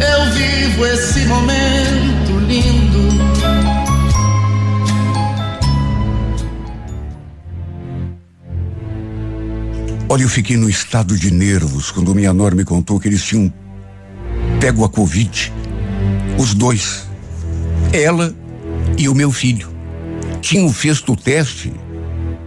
[0.00, 3.20] eu vivo esse momento lindo.
[10.08, 13.52] Olha, eu fiquei no estado de nervos quando minha nora me contou que eles tinham
[14.58, 15.52] pego a Covid.
[16.36, 17.08] Os dois.
[17.92, 18.34] Ela
[18.98, 19.70] e o meu filho.
[20.40, 21.72] Tinham feito o teste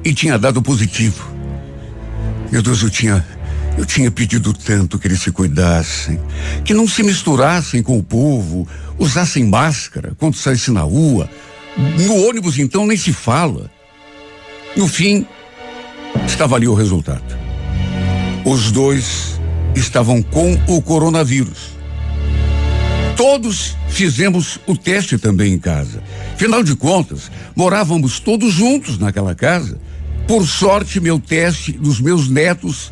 [0.03, 1.25] e tinha dado positivo.
[2.51, 3.25] Meu Deus, eu tinha.
[3.77, 6.19] Eu tinha pedido tanto que eles se cuidassem,
[6.63, 8.67] que não se misturassem com o povo,
[8.99, 11.29] usassem máscara quando saíssem na rua.
[12.05, 13.69] No ônibus, então, nem se fala.
[14.75, 15.25] No fim,
[16.25, 17.23] estava ali o resultado.
[18.45, 19.39] Os dois
[19.75, 21.73] estavam com o coronavírus.
[23.15, 26.01] Todos fizemos o teste também em casa.
[26.33, 29.79] Afinal de contas, morávamos todos juntos naquela casa.
[30.27, 32.91] Por sorte, meu teste dos meus netos,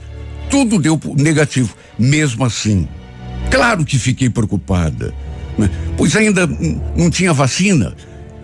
[0.52, 1.74] tudo deu negativo.
[1.98, 2.88] Mesmo assim,
[3.50, 5.14] claro que fiquei preocupada,
[5.58, 5.70] né?
[5.98, 6.46] pois ainda
[6.96, 7.96] não tinha vacina,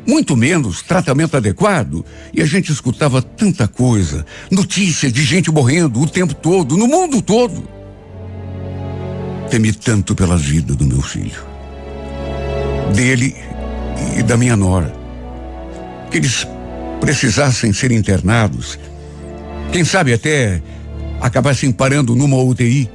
[0.08, 6.08] muito menos tratamento adequado, e a gente escutava tanta coisa, notícias de gente morrendo o
[6.08, 7.68] tempo todo, no mundo todo.
[9.52, 11.42] Temi tanto pela vida do meu filho,
[12.96, 13.36] dele
[14.18, 14.94] e da minha nora,
[16.10, 16.48] que eles
[17.02, 18.80] precisassem ser internados,
[19.72, 20.62] quem sabe até
[21.22, 22.90] acabassem parando numa UTI.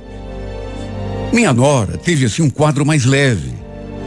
[1.32, 3.52] Minha nora teve assim um quadro mais leve.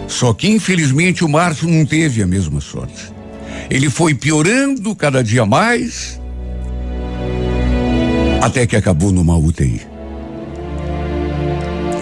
[0.08, 3.11] Só que infelizmente o Márcio não teve a mesma sorte.
[3.70, 6.21] Ele foi piorando cada dia mais,
[8.42, 9.81] até que acabou numa UTI.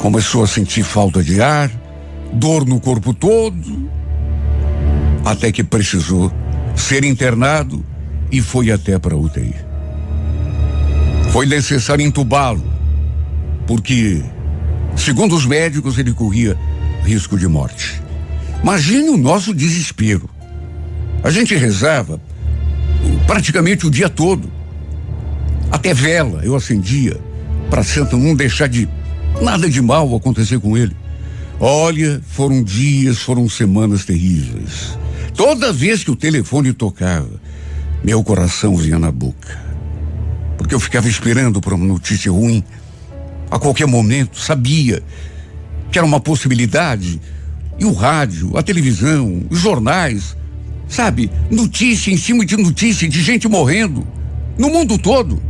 [0.02, 1.72] Começou a sentir falta de ar,
[2.34, 3.90] dor no corpo todo,
[5.24, 6.30] até que precisou
[6.76, 7.86] ser internado
[8.30, 9.56] e foi até para a UTI.
[11.34, 12.64] Foi necessário entubá-lo,
[13.66, 14.22] porque,
[14.96, 16.56] segundo os médicos, ele corria
[17.04, 18.00] risco de morte.
[18.62, 20.30] Imagine o nosso desespero.
[21.24, 22.22] A gente rezava
[23.26, 24.48] praticamente o dia todo.
[25.72, 27.20] Até vela eu acendia
[27.68, 28.88] para Santa não deixar de
[29.42, 30.96] nada de mal acontecer com ele.
[31.60, 34.96] Olha, foram dias, foram semanas terríveis.
[35.36, 37.42] Toda vez que o telefone tocava,
[38.04, 39.63] meu coração vinha na boca.
[40.64, 42.64] Porque eu ficava esperando por uma notícia ruim.
[43.52, 45.04] A qualquer momento, sabia
[45.92, 47.20] que era uma possibilidade.
[47.78, 50.38] E o rádio, a televisão, os jornais,
[50.88, 51.30] sabe?
[51.52, 54.08] Notícia em cima de notícia de gente morrendo.
[54.58, 55.44] No mundo todo.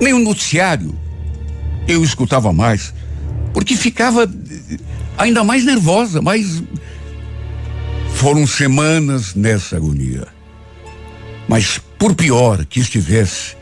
[0.00, 0.98] Nem o noticiário
[1.86, 2.92] eu escutava mais.
[3.54, 4.28] Porque ficava
[5.16, 6.64] ainda mais nervosa, mais
[8.14, 10.26] foram semanas nessa agonia.
[11.48, 13.56] Mas por pior que estivesse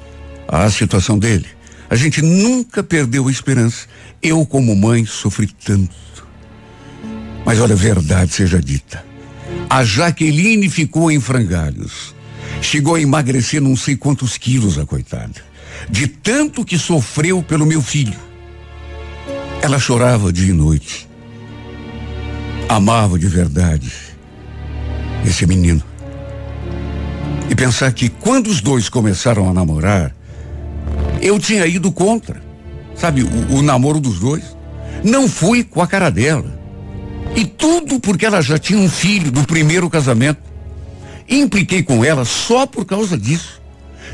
[0.48, 1.46] a situação dele,
[1.88, 3.86] a gente nunca perdeu a esperança.
[4.22, 5.94] Eu, como mãe, sofri tanto.
[7.44, 9.04] Mas olha, verdade seja dita.
[9.68, 12.14] A Jaqueline ficou em frangalhos.
[12.60, 15.42] Chegou a emagrecer não sei quantos quilos, a coitada.
[15.90, 18.18] De tanto que sofreu pelo meu filho.
[19.60, 21.08] Ela chorava dia e noite.
[22.68, 23.92] Amava de verdade
[25.26, 25.82] esse menino.
[27.48, 30.14] E pensar que quando os dois começaram a namorar,
[31.20, 32.42] eu tinha ido contra,
[32.94, 34.56] sabe, o, o namoro dos dois.
[35.02, 36.58] Não fui com a cara dela.
[37.36, 40.40] E tudo porque ela já tinha um filho do primeiro casamento.
[41.28, 43.60] Impliquei com ela só por causa disso,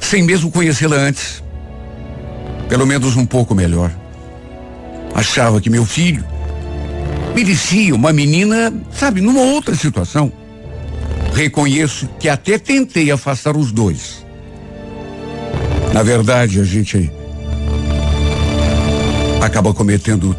[0.01, 1.43] sem mesmo conhecê-la antes.
[2.69, 3.93] Pelo menos um pouco melhor.
[5.15, 6.25] Achava que meu filho
[7.35, 10.33] merecia uma menina, sabe, numa outra situação.
[11.33, 14.25] Reconheço que até tentei afastar os dois.
[15.93, 17.11] Na verdade, a gente
[19.41, 20.37] acaba cometendo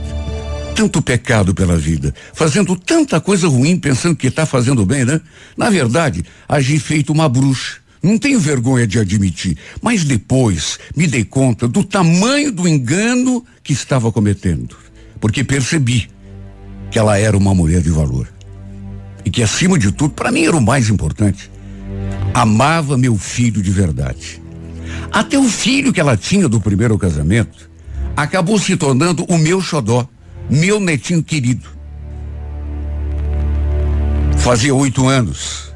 [0.76, 5.20] tanto pecado pela vida, fazendo tanta coisa ruim pensando que está fazendo bem, né?
[5.58, 7.82] Na verdade, agi feito uma bruxa.
[8.02, 13.74] Não tenho vergonha de admitir, mas depois me dei conta do tamanho do engano que
[13.74, 14.76] estava cometendo,
[15.20, 16.10] porque percebi
[16.90, 18.28] que ela era uma mulher de valor
[19.26, 21.52] e que acima de tudo, para mim era o mais importante,
[22.34, 24.42] amava meu filho de verdade.
[25.12, 27.70] Até o filho que ela tinha do primeiro casamento,
[28.16, 30.08] acabou se tornando o meu xodó,
[30.50, 31.68] meu netinho querido.
[34.38, 35.72] Fazia oito anos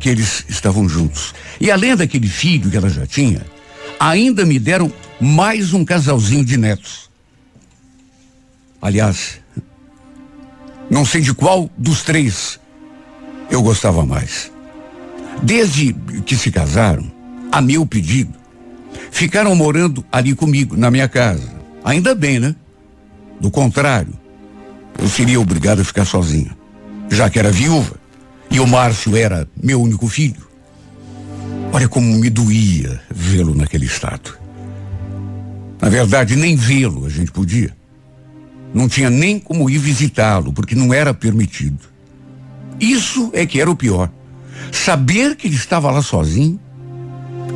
[0.00, 1.34] que eles estavam juntos.
[1.60, 3.44] E além daquele filho que ela já tinha,
[3.98, 7.10] ainda me deram mais um casalzinho de netos.
[8.80, 9.40] Aliás,
[10.90, 12.60] não sei de qual dos três
[13.50, 14.50] eu gostava mais.
[15.42, 15.94] Desde
[16.26, 17.10] que se casaram,
[17.50, 18.34] a meu pedido,
[19.10, 21.56] ficaram morando ali comigo, na minha casa.
[21.84, 22.54] Ainda bem, né?
[23.40, 24.12] Do contrário,
[24.98, 26.56] eu seria obrigado a ficar sozinha,
[27.08, 27.96] já que era viúva
[28.50, 30.48] e o Márcio era meu único filho.
[31.72, 34.38] Olha como me doía vê-lo naquele estado.
[35.80, 37.76] Na verdade, nem vê-lo a gente podia.
[38.74, 41.78] Não tinha nem como ir visitá-lo, porque não era permitido.
[42.80, 44.10] Isso é que era o pior.
[44.70, 46.60] Saber que ele estava lá sozinho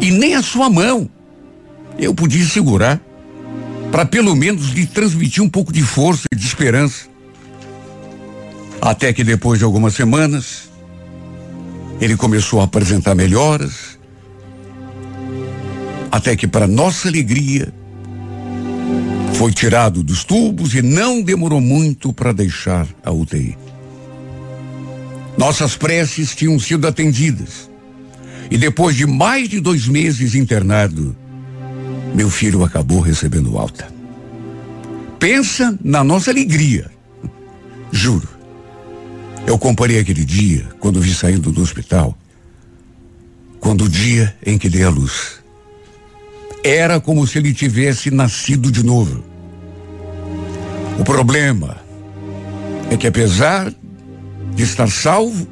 [0.01, 1.09] e nem a sua mão
[1.99, 3.01] eu podia segurar
[3.91, 7.07] para pelo menos lhe transmitir um pouco de força e de esperança.
[8.81, 10.71] Até que depois de algumas semanas,
[12.01, 13.99] ele começou a apresentar melhoras.
[16.11, 17.73] Até que, para nossa alegria,
[19.35, 23.57] foi tirado dos tubos e não demorou muito para deixar a UTI.
[25.37, 27.71] Nossas preces tinham sido atendidas.
[28.51, 31.17] E depois de mais de dois meses internado,
[32.15, 33.89] meu filho acabou recebendo alta.
[35.19, 36.91] Pensa na nossa alegria.
[37.91, 38.29] Juro.
[39.47, 42.17] Eu comparei aquele dia, quando vi saindo do hospital,
[43.59, 45.41] quando o dia em que dei a luz.
[46.65, 49.25] Era como se ele tivesse nascido de novo.
[50.99, 51.79] O problema
[52.91, 53.73] é que, apesar
[54.55, 55.47] de estar salvo,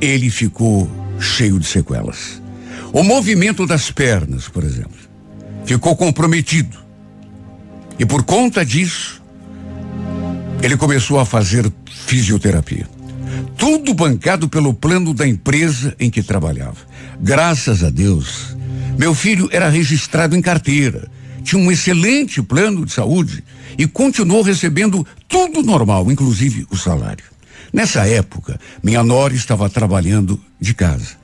[0.00, 2.42] ele ficou cheio de sequelas.
[2.92, 4.98] O movimento das pernas, por exemplo,
[5.64, 6.78] ficou comprometido.
[7.98, 9.22] E por conta disso,
[10.62, 11.70] ele começou a fazer
[12.06, 12.88] fisioterapia.
[13.56, 16.76] Tudo bancado pelo plano da empresa em que trabalhava.
[17.20, 18.56] Graças a Deus,
[18.98, 21.08] meu filho era registrado em carteira,
[21.42, 23.42] tinha um excelente plano de saúde
[23.78, 27.31] e continuou recebendo tudo normal, inclusive o salário.
[27.72, 31.16] Nessa época, minha nora estava trabalhando de casa.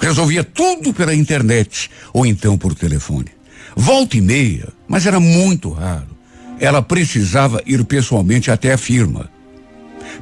[0.00, 3.28] Resolvia tudo pela internet ou então por telefone.
[3.76, 6.16] Volta e meia, mas era muito raro.
[6.58, 9.30] Ela precisava ir pessoalmente até a firma.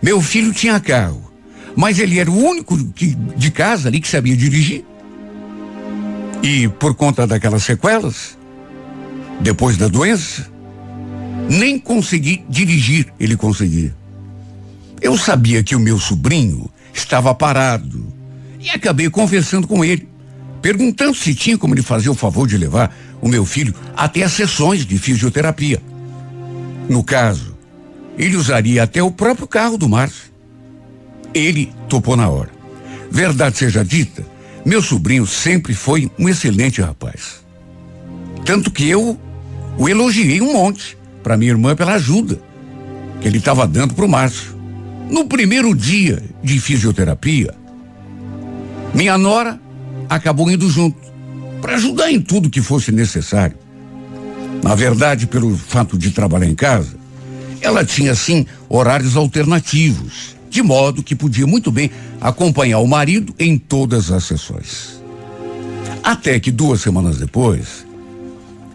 [0.03, 1.31] Meu filho tinha carro,
[1.77, 4.85] mas ele era o único que, de casa ali que sabia dirigir.
[6.43, 8.37] E por conta daquelas sequelas,
[9.41, 10.51] depois da doença,
[11.49, 13.95] nem consegui dirigir ele conseguia.
[15.01, 18.07] Eu sabia que o meu sobrinho estava parado
[18.59, 20.09] e acabei conversando com ele,
[20.63, 24.33] perguntando se tinha como ele fazer o favor de levar o meu filho até as
[24.33, 25.81] sessões de fisioterapia.
[26.89, 27.57] No caso,
[28.19, 30.33] ele usaria até o próprio carro do Márcio.
[31.35, 32.51] Ele topou na hora.
[33.11, 34.27] Verdade seja dita,
[34.65, 37.45] meu sobrinho sempre foi um excelente rapaz.
[38.45, 39.19] Tanto que eu
[39.79, 42.41] o elogiei um monte para minha irmã pela ajuda
[43.21, 44.56] que ele estava dando para o Márcio.
[45.09, 47.55] No primeiro dia de fisioterapia,
[48.93, 49.61] minha nora
[50.09, 50.99] acabou indo junto
[51.61, 53.57] para ajudar em tudo que fosse necessário.
[54.63, 56.97] Na verdade, pelo fato de trabalhar em casa,
[57.61, 61.91] ela tinha sim horários alternativos, de modo que podia muito bem
[62.21, 65.01] acompanhar o marido em todas as sessões.
[66.03, 67.87] Até que duas semanas depois,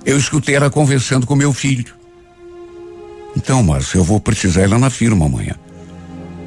[0.05, 1.93] eu escutei ela conversando com meu filho.
[3.35, 5.55] Então, Márcio, eu vou precisar ir lá na firma amanhã.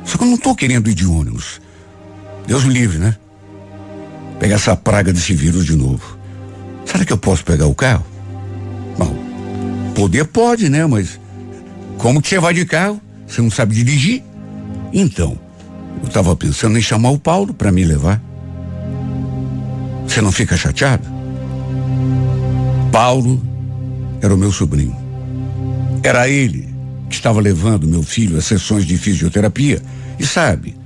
[0.04, 1.60] Só que eu não estou querendo ir de ônibus.
[2.46, 3.16] Deus me livre, né?
[4.38, 6.18] Pegar essa praga desse vírus de novo.
[6.84, 8.04] Será que eu posso pegar o carro?
[8.98, 9.16] Bom,
[9.94, 10.84] poder pode, né?
[10.86, 11.18] Mas
[11.98, 13.00] como que você vai de carro?
[13.26, 14.22] Você não sabe dirigir?
[14.92, 15.38] Então,
[16.02, 18.20] eu estava pensando em chamar o Paulo para me levar.
[20.06, 21.04] Você não fica chateado?
[22.92, 23.42] Paulo
[24.20, 24.94] era o meu sobrinho.
[26.02, 26.73] Era ele
[27.08, 29.82] que estava levando meu filho às sessões de fisioterapia.
[30.18, 30.76] E sabe,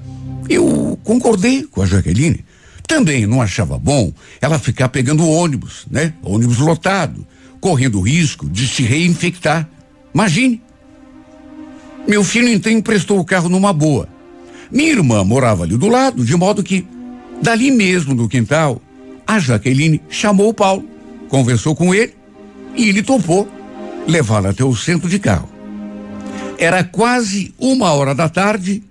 [0.48, 2.44] eu concordei com a Jaqueline.
[2.86, 6.14] Também não achava bom ela ficar pegando ônibus, né?
[6.22, 7.26] Ônibus lotado,
[7.60, 9.68] correndo risco de se reinfectar.
[10.14, 10.62] Imagine.
[12.06, 14.08] Meu filho então emprestou o carro numa boa.
[14.70, 16.86] Minha irmã morava ali do lado, de modo que,
[17.42, 18.80] dali mesmo no quintal,
[19.26, 20.88] a Jaqueline chamou o Paulo,
[21.28, 22.14] conversou com ele
[22.74, 23.46] e ele topou
[24.06, 25.57] levá-la até o centro de carro.
[26.58, 28.82] Era quase uma hora da tarde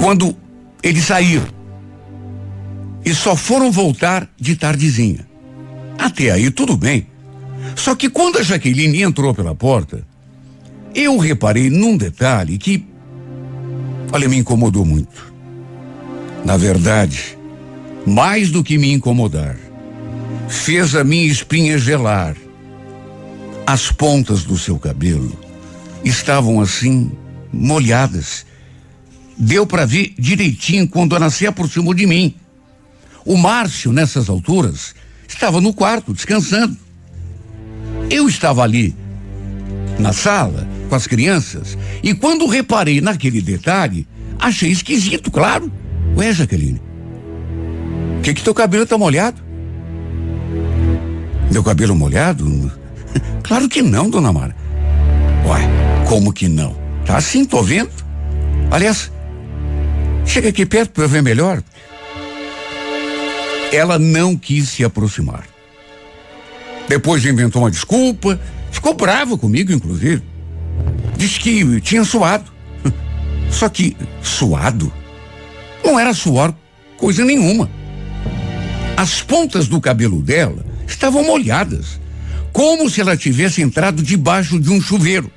[0.00, 0.36] quando
[0.82, 1.46] eles saíram.
[3.04, 5.26] E só foram voltar de tardezinha.
[5.96, 7.06] Até aí tudo bem.
[7.76, 10.04] Só que quando a Jaqueline entrou pela porta,
[10.94, 12.84] eu reparei num detalhe que,
[14.12, 15.32] olha, me incomodou muito.
[16.44, 17.36] Na verdade,
[18.06, 19.56] mais do que me incomodar,
[20.48, 22.36] fez a minha espinha gelar.
[23.66, 25.36] As pontas do seu cabelo
[26.04, 27.10] estavam assim,
[27.52, 28.46] molhadas.
[29.36, 32.34] Deu para ver direitinho quando ela se aproximou de mim.
[33.24, 34.94] O Márcio, nessas alturas,
[35.26, 36.76] estava no quarto, descansando.
[38.08, 38.94] Eu estava ali,
[39.98, 44.06] na sala, com as crianças, e quando reparei naquele detalhe,
[44.38, 45.72] achei esquisito, claro.
[46.16, 46.80] Ué, Jaqueline,
[48.18, 49.42] o que que teu cabelo tá molhado?
[51.50, 52.70] Meu cabelo molhado?
[53.42, 54.54] Claro que não, dona Mara.
[55.46, 55.60] Ué,
[56.08, 56.76] como que não?
[57.04, 57.90] Tá assim, tô vendo.
[58.70, 59.12] Aliás,
[60.24, 61.62] chega aqui perto para eu ver melhor.
[63.72, 65.44] Ela não quis se aproximar.
[66.88, 70.22] Depois inventou uma desculpa, ficou brava comigo, inclusive.
[71.16, 72.50] Disse que tinha suado.
[73.50, 74.92] Só que suado
[75.84, 76.54] não era suor
[76.96, 77.70] coisa nenhuma.
[78.96, 82.00] As pontas do cabelo dela estavam molhadas,
[82.56, 85.30] como se ela tivesse entrado debaixo de um chuveiro.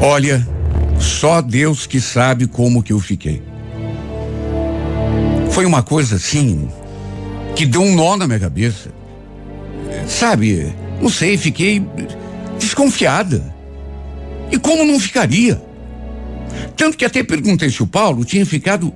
[0.00, 0.46] Olha,
[1.00, 3.42] só Deus que sabe como que eu fiquei.
[5.50, 6.68] Foi uma coisa assim
[7.56, 8.88] que deu um nó na minha cabeça.
[10.06, 11.84] Sabe, não sei, fiquei
[12.56, 13.52] desconfiada.
[14.52, 15.60] E como não ficaria?
[16.76, 18.94] Tanto que até perguntei se o Paulo tinha ficado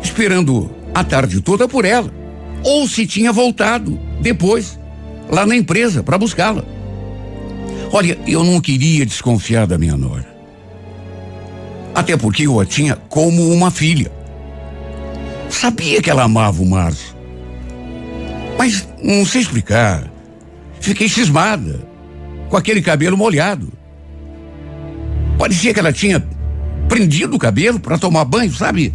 [0.00, 2.21] esperando a tarde toda por ela.
[2.64, 4.78] Ou se tinha voltado depois,
[5.30, 6.64] lá na empresa, para buscá-la.
[7.92, 10.26] Olha, eu não queria desconfiar da minha nora.
[11.94, 14.10] Até porque eu a tinha como uma filha.
[15.50, 17.14] Sabia que ela amava o Márcio.
[18.56, 20.10] Mas não sei explicar.
[20.80, 21.86] Fiquei cismada,
[22.48, 23.70] com aquele cabelo molhado.
[25.38, 26.24] Parecia que ela tinha
[26.88, 28.94] prendido o cabelo para tomar banho, sabe?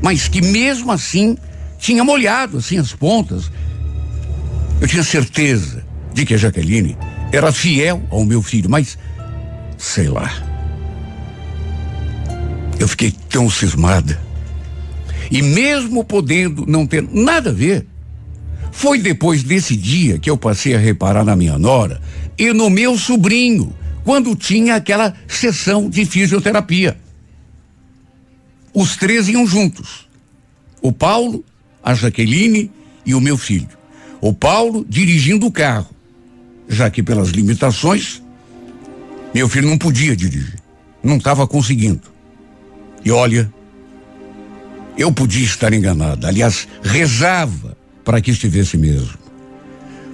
[0.00, 1.36] Mas que mesmo assim
[1.84, 3.50] tinha molhado assim as pontas.
[4.80, 6.96] Eu tinha certeza de que a Jaqueline
[7.30, 8.96] era fiel ao meu filho, mas
[9.76, 10.32] sei lá.
[12.80, 14.18] Eu fiquei tão cismada.
[15.30, 17.86] E mesmo podendo não ter nada a ver,
[18.72, 22.00] foi depois desse dia que eu passei a reparar na minha nora
[22.38, 23.74] e no meu sobrinho,
[24.04, 26.96] quando tinha aquela sessão de fisioterapia.
[28.72, 30.08] Os três iam juntos.
[30.80, 31.44] O Paulo,
[31.84, 32.70] a Jaqueline
[33.04, 33.68] e o meu filho.
[34.20, 35.94] O Paulo dirigindo o carro,
[36.66, 38.22] já que pelas limitações,
[39.34, 40.58] meu filho não podia dirigir,
[41.02, 42.02] não estava conseguindo.
[43.04, 43.52] E olha,
[44.96, 49.18] eu podia estar enganado, aliás, rezava para que estivesse mesmo.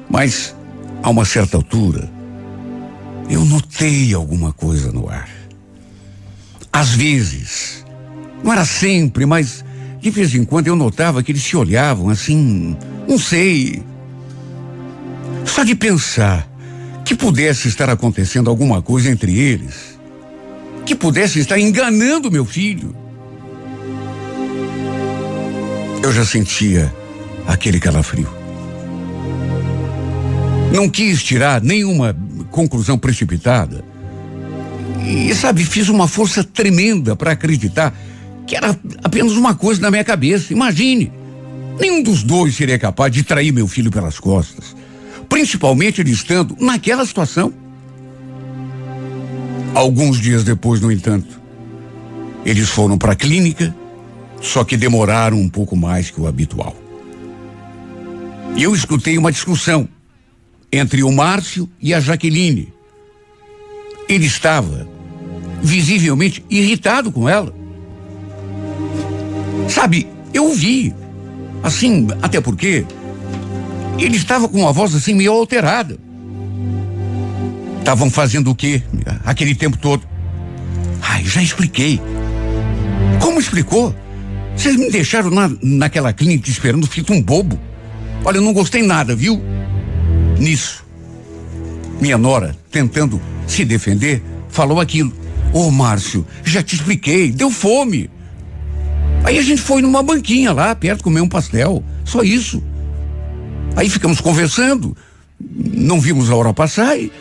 [0.09, 0.57] Mas,
[1.03, 2.11] a uma certa altura,
[3.29, 5.29] eu notei alguma coisa no ar.
[6.73, 7.85] Às vezes,
[8.43, 9.65] não era sempre, mas
[10.01, 12.77] de vez em quando eu notava que eles se olhavam assim,
[13.07, 13.83] não sei.
[15.45, 16.49] Só de pensar
[17.05, 19.99] que pudesse estar acontecendo alguma coisa entre eles,
[20.87, 22.95] que pudesse estar enganando meu filho.
[26.03, 26.93] Eu já sentia
[27.47, 28.29] aquele calafrio.
[30.73, 32.17] Não quis tirar nenhuma
[32.51, 33.85] conclusão precipitada.
[35.05, 37.93] E, sabe, fiz uma força tremenda para acreditar
[38.47, 40.53] que era apenas uma coisa na minha cabeça.
[40.53, 41.13] Imagine,
[41.79, 44.75] nenhum dos dois seria capaz de trair meu filho pelas costas,
[45.29, 47.53] principalmente ele estando naquela situação.
[49.75, 51.41] Alguns dias depois, no entanto,
[52.45, 53.75] eles foram para a clínica,
[54.41, 56.75] só que demoraram um pouco mais que o habitual.
[58.57, 59.89] E eu escutei uma discussão
[60.73, 62.73] entre o Márcio e a Jaqueline.
[64.09, 64.89] Ele estava
[65.63, 67.55] visivelmente irritado com ela.
[69.69, 70.95] Sabe, eu vi.
[71.63, 72.85] Assim, até porque
[73.99, 75.99] ele estava com uma voz assim meio alterada.
[77.79, 78.83] Estavam fazendo o quê?
[79.25, 80.03] Aquele tempo todo.
[81.03, 82.01] Ai, já expliquei.
[83.21, 83.95] Como explicou?
[84.57, 87.59] Vocês me deixaram na, naquela clínica esperando feito um bobo.
[88.25, 89.43] Olha, eu não gostei nada, viu?
[90.39, 90.85] Nisso,
[92.01, 95.13] minha nora, tentando se defender, falou aquilo.
[95.53, 98.09] Ô oh, Márcio, já te expliquei, deu fome.
[99.25, 101.85] Aí a gente foi numa banquinha lá, perto, comer um pastel.
[102.05, 102.63] Só isso.
[103.77, 104.97] Aí ficamos conversando,
[105.39, 107.13] não vimos a hora passar e.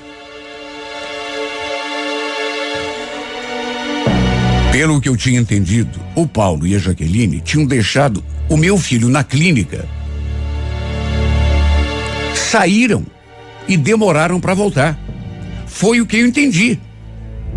[4.72, 9.10] Pelo que eu tinha entendido, o Paulo e a Jaqueline tinham deixado o meu filho
[9.10, 9.88] na clínica
[12.50, 13.06] saíram
[13.68, 15.00] e demoraram para voltar.
[15.68, 16.80] Foi o que eu entendi.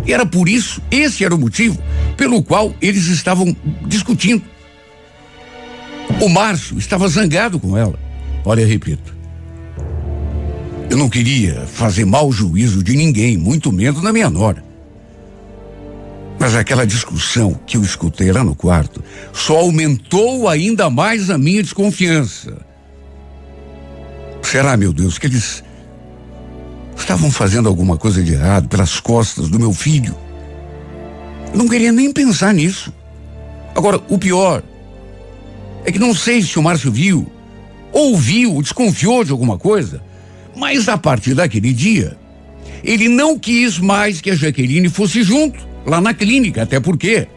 [0.05, 1.81] E era por isso, esse era o motivo
[2.17, 3.55] pelo qual eles estavam
[3.85, 4.43] discutindo.
[6.21, 7.97] O Márcio estava zangado com ela.
[8.45, 9.13] Olha, repito.
[10.89, 14.63] Eu não queria fazer mau juízo de ninguém, muito menos da minha nora.
[16.39, 21.63] Mas aquela discussão que eu escutei lá no quarto só aumentou ainda mais a minha
[21.63, 22.57] desconfiança.
[24.41, 25.63] Será, meu Deus, que eles
[26.95, 30.15] estavam fazendo alguma coisa de errado pelas costas do meu filho?
[31.53, 32.93] Não queria nem pensar nisso.
[33.75, 34.63] Agora, o pior
[35.85, 37.31] é que não sei se o Márcio viu,
[37.91, 40.01] ouviu, desconfiou de alguma coisa,
[40.55, 42.17] mas a partir daquele dia,
[42.83, 47.27] ele não quis mais que a Jaqueline fosse junto, lá na clínica, até porque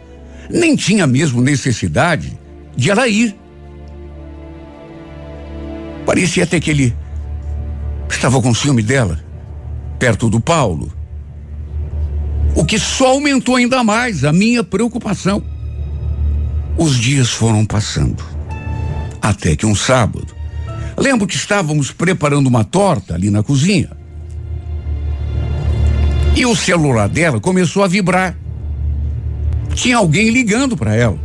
[0.48, 2.38] nem tinha mesmo necessidade
[2.76, 3.34] de ela ir.
[6.04, 6.94] Parecia até que ele
[8.08, 9.18] estava com ciúme dela,
[9.98, 10.92] perto do Paulo.
[12.56, 15.42] O que só aumentou ainda mais a minha preocupação.
[16.78, 18.24] Os dias foram passando.
[19.20, 20.34] Até que um sábado,
[20.96, 23.90] lembro que estávamos preparando uma torta ali na cozinha.
[26.34, 28.36] E o celular dela começou a vibrar.
[29.74, 31.18] Tinha alguém ligando para ela.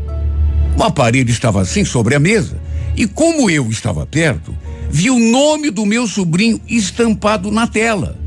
[0.77, 2.59] O aparelho estava assim sobre a mesa.
[2.95, 4.55] E como eu estava perto,
[4.89, 8.17] vi o nome do meu sobrinho estampado na tela.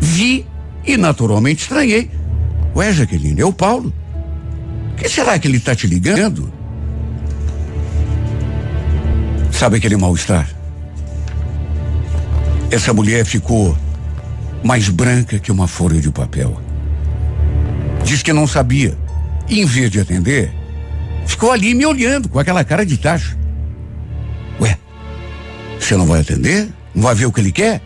[0.00, 0.46] Vi
[0.86, 2.10] e naturalmente estranhei.
[2.74, 3.92] Ué, Jaqueline, é o Paulo.
[4.96, 6.52] Que será que ele está te ligando?
[9.50, 10.48] Sabe aquele mal-estar?
[12.70, 13.76] Essa mulher ficou
[14.62, 16.60] mais branca que uma folha de papel.
[18.04, 18.96] Diz que não sabia.
[19.48, 20.52] E em vez de atender,
[21.26, 23.36] ficou ali me olhando com aquela cara de taxa.
[24.60, 24.76] Ué,
[25.78, 26.68] você não vai atender?
[26.94, 27.80] Não vai ver o que ele quer?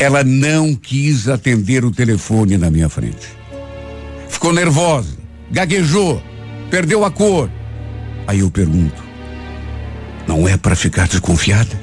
[0.00, 3.28] Ela não quis atender o telefone na minha frente.
[4.30, 5.18] Ficou nervosa,
[5.50, 6.22] gaguejou,
[6.70, 7.50] perdeu a cor.
[8.26, 9.02] Aí eu pergunto:
[10.26, 11.78] não é para ficar desconfiada?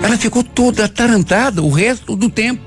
[0.00, 2.62] Ela ficou toda atarantada o resto do tempo.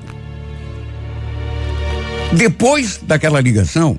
[2.34, 3.98] Depois daquela ligação,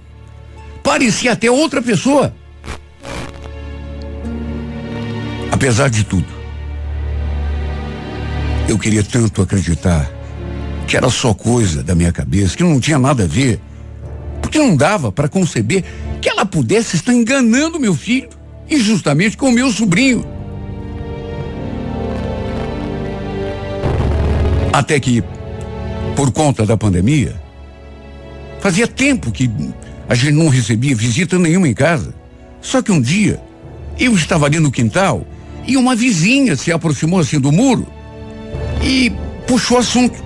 [0.83, 2.35] parecia até outra pessoa.
[5.51, 6.38] Apesar de tudo,
[8.69, 10.09] eu queria tanto acreditar
[10.87, 13.59] que era só coisa da minha cabeça, que não tinha nada a ver.
[14.41, 15.85] Porque não dava para conceber
[16.21, 18.29] que ela pudesse estar enganando meu filho,
[18.71, 20.25] injustamente com meu sobrinho.
[24.73, 25.23] Até que,
[26.15, 27.35] por conta da pandemia,
[28.61, 29.51] fazia tempo que
[30.09, 32.15] a gente não recebia visita nenhuma em casa.
[32.61, 33.41] Só que um dia,
[33.99, 35.27] eu estava ali no quintal
[35.67, 37.98] e uma vizinha se aproximou assim do muro
[38.83, 39.11] e
[39.47, 40.23] puxou assunto.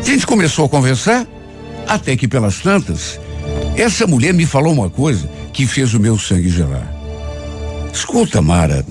[0.00, 1.26] A gente começou a conversar,
[1.86, 3.18] até que pelas tantas,
[3.76, 6.92] essa mulher me falou uma coisa que fez o meu sangue gelar.
[7.92, 8.84] Escuta, Mara,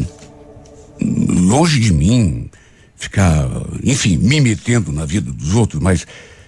[1.00, 2.50] longe de mim
[2.96, 3.48] ficar,
[3.84, 6.08] enfim, me metendo na vida dos outros, mas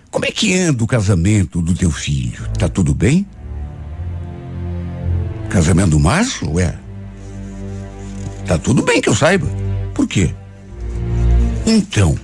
[0.09, 2.47] como é que anda o casamento do teu filho?
[2.57, 3.27] Tá tudo bem?
[5.49, 6.53] Casamento do Márcio?
[6.53, 6.73] Ué.
[8.47, 9.47] Tá tudo bem que eu saiba.
[9.93, 10.33] Por quê?
[11.65, 12.15] Então,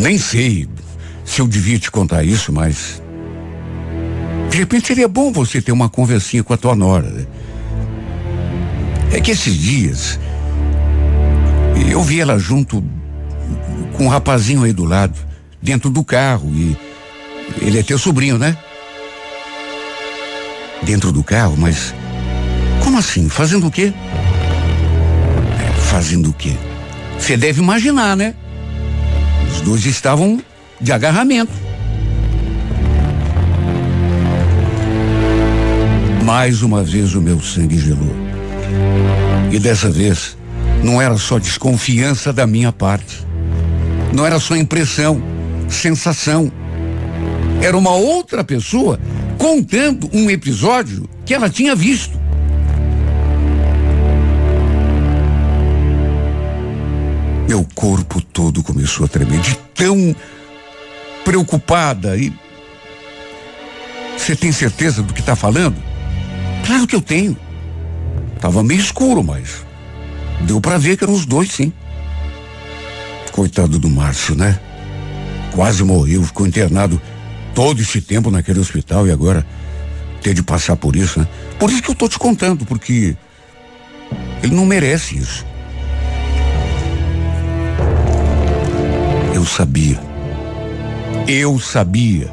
[0.00, 0.68] nem sei
[1.24, 3.00] se eu devia te contar isso, mas.
[4.50, 7.08] De repente seria bom você ter uma conversinha com a tua nora.
[7.08, 7.26] Né?
[9.12, 10.18] É que esses dias.
[11.88, 12.82] Eu vi ela junto
[13.96, 15.18] com um rapazinho aí do lado,
[15.62, 16.76] dentro do carro, e.
[17.60, 18.56] Ele é teu sobrinho, né?
[20.82, 21.94] Dentro do carro, mas.
[22.82, 23.28] Como assim?
[23.28, 23.92] Fazendo o quê?
[25.90, 26.54] Fazendo o quê?
[27.18, 28.34] Você deve imaginar, né?
[29.50, 30.40] Os dois estavam
[30.80, 31.52] de agarramento.
[36.24, 38.14] Mais uma vez o meu sangue gelou.
[39.50, 40.36] E dessa vez
[40.82, 43.26] não era só desconfiança da minha parte.
[44.12, 45.22] Não era só impressão,
[45.68, 46.52] sensação.
[47.60, 49.00] Era uma outra pessoa
[49.38, 52.17] contando um episódio que ela tinha visto.
[57.78, 60.14] Corpo todo começou a tremer de tão
[61.24, 62.32] preocupada e.
[64.16, 65.76] Você tem certeza do que está falando?
[66.66, 67.36] Claro que eu tenho.
[68.40, 69.64] Tava meio escuro, mas
[70.40, 71.72] deu para ver que eram os dois, sim.
[73.30, 74.58] Coitado do Márcio, né?
[75.54, 77.00] Quase morreu, ficou internado
[77.54, 79.46] todo esse tempo naquele hospital e agora
[80.20, 81.28] ter de passar por isso, né?
[81.60, 83.16] Por isso que eu tô te contando, porque
[84.42, 85.46] ele não merece isso.
[89.38, 90.00] Eu sabia.
[91.28, 92.28] Eu sabia.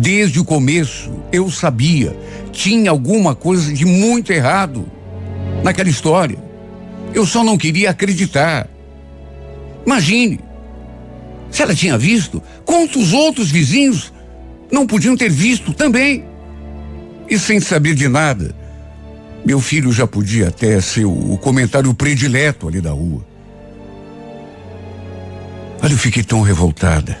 [0.00, 2.18] Desde o começo, eu sabia.
[2.50, 4.90] Tinha alguma coisa de muito errado
[5.62, 6.36] naquela história.
[7.14, 8.68] Eu só não queria acreditar.
[9.86, 10.40] Imagine,
[11.48, 14.12] se ela tinha visto, quantos outros vizinhos
[14.68, 16.24] não podiam ter visto também?
[17.30, 18.52] E sem saber de nada,
[19.46, 23.27] meu filho já podia até ser o, o comentário predileto ali da rua.
[25.82, 27.18] Olha, eu fiquei tão revoltada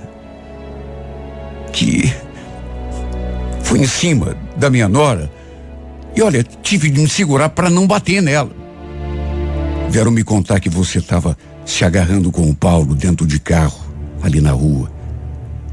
[1.72, 2.12] que
[3.62, 5.30] fui em cima da minha nora
[6.16, 8.50] e olha, tive de me segurar para não bater nela.
[9.88, 13.80] Vieram me contar que você estava se agarrando com o Paulo dentro de carro,
[14.22, 14.90] ali na rua.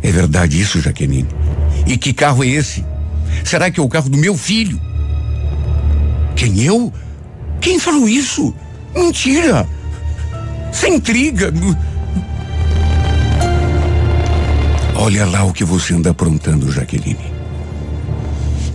[0.03, 1.27] É verdade isso, Jaqueline?
[1.87, 2.85] E que carro é esse?
[3.43, 4.79] Será que é o carro do meu filho?
[6.35, 6.93] Quem eu?
[7.59, 8.53] Quem falou isso?
[8.93, 9.67] Mentira!
[10.71, 11.51] Sem intriga.
[14.95, 17.33] Olha lá o que você anda aprontando, Jaqueline.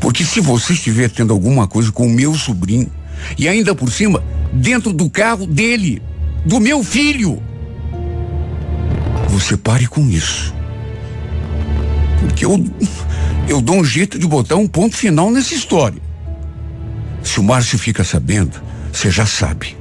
[0.01, 2.91] Porque se você estiver tendo alguma coisa com o meu sobrinho,
[3.39, 6.03] e ainda por cima, dentro do carro dele,
[6.45, 7.43] do meu filho,
[9.29, 10.55] você pare com isso.
[12.21, 12.65] Porque eu,
[13.49, 16.01] eu dou um jeito de botar um ponto final nessa história.
[17.23, 18.61] Se o Márcio fica sabendo,
[18.93, 19.77] você já sabe.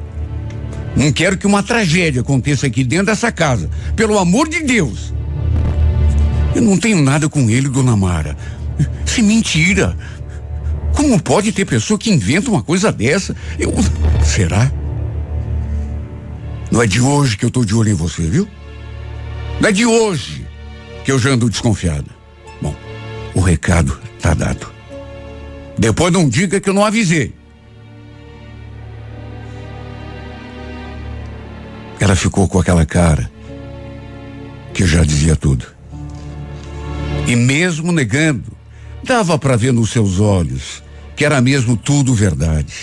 [0.96, 3.70] Não quero que uma tragédia aconteça aqui dentro dessa casa.
[3.96, 5.14] Pelo amor de Deus.
[6.56, 8.36] Eu não tenho nada com ele, dona Mara.
[9.06, 9.96] Isso é mentira.
[10.96, 13.36] Como pode ter pessoa que inventa uma coisa dessa?
[13.58, 13.74] Eu.
[14.24, 14.72] Será?
[16.72, 18.48] Não é de hoje que eu tô de olho em você, viu?
[19.60, 20.46] Não é de hoje
[21.04, 22.10] que eu já ando desconfiada.
[22.62, 22.76] Bom,
[23.34, 24.72] o recado tá dado.
[25.78, 27.34] Depois não diga que eu não avisei.
[32.00, 33.30] Ela ficou com aquela cara
[34.74, 35.79] que já dizia tudo.
[37.30, 38.52] E mesmo negando,
[39.04, 40.82] dava para ver nos seus olhos
[41.16, 42.74] que era mesmo tudo verdade.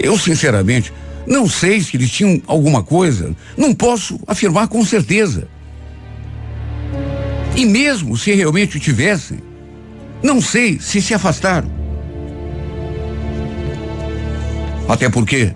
[0.00, 0.92] Eu, sinceramente,
[1.24, 5.46] não sei se eles tinham alguma coisa, não posso afirmar com certeza.
[7.54, 9.38] E mesmo se realmente tivessem,
[10.20, 11.70] não sei se se afastaram.
[14.88, 15.54] Até porque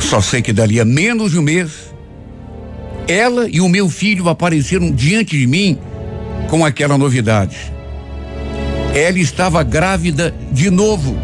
[0.00, 1.94] só sei que dali a menos de um mês,
[3.06, 5.78] ela e o meu filho apareceram diante de mim
[6.48, 7.72] com aquela novidade.
[8.94, 11.16] Ela estava grávida de novo.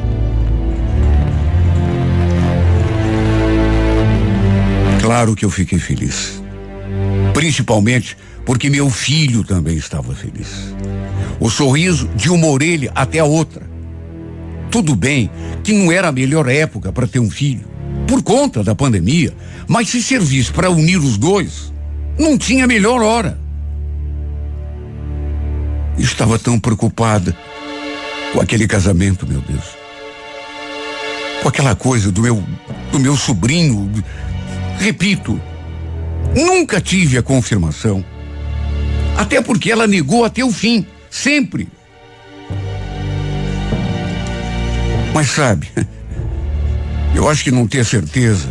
[5.01, 6.43] Claro que eu fiquei feliz.
[7.33, 10.75] Principalmente porque meu filho também estava feliz.
[11.39, 13.63] O sorriso de uma orelha até a outra.
[14.71, 15.31] Tudo bem
[15.63, 17.65] que não era a melhor época para ter um filho,
[18.07, 19.33] por conta da pandemia,
[19.67, 21.73] mas se servisse para unir os dois,
[22.19, 23.39] não tinha melhor hora.
[26.01, 27.37] Estava tão preocupada
[28.33, 29.65] com aquele casamento, meu Deus.
[31.43, 32.43] Com aquela coisa do meu
[32.91, 33.91] do meu sobrinho.
[34.79, 35.41] Repito,
[36.35, 38.05] nunca tive a confirmação.
[39.17, 41.69] Até porque ela negou até o fim, sempre.
[45.13, 45.71] Mas sabe,
[47.15, 48.49] eu acho que não ter certeza,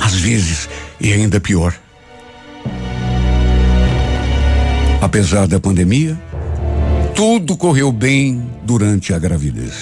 [0.00, 0.68] às vezes,
[1.00, 1.74] é ainda pior.
[5.00, 6.18] Apesar da pandemia,
[7.16, 9.72] tudo correu bem durante a gravidez.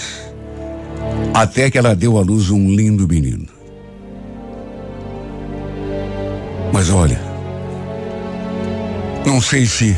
[1.34, 3.46] Até que ela deu à luz um lindo menino.
[6.72, 7.20] Mas olha,
[9.26, 9.96] não sei se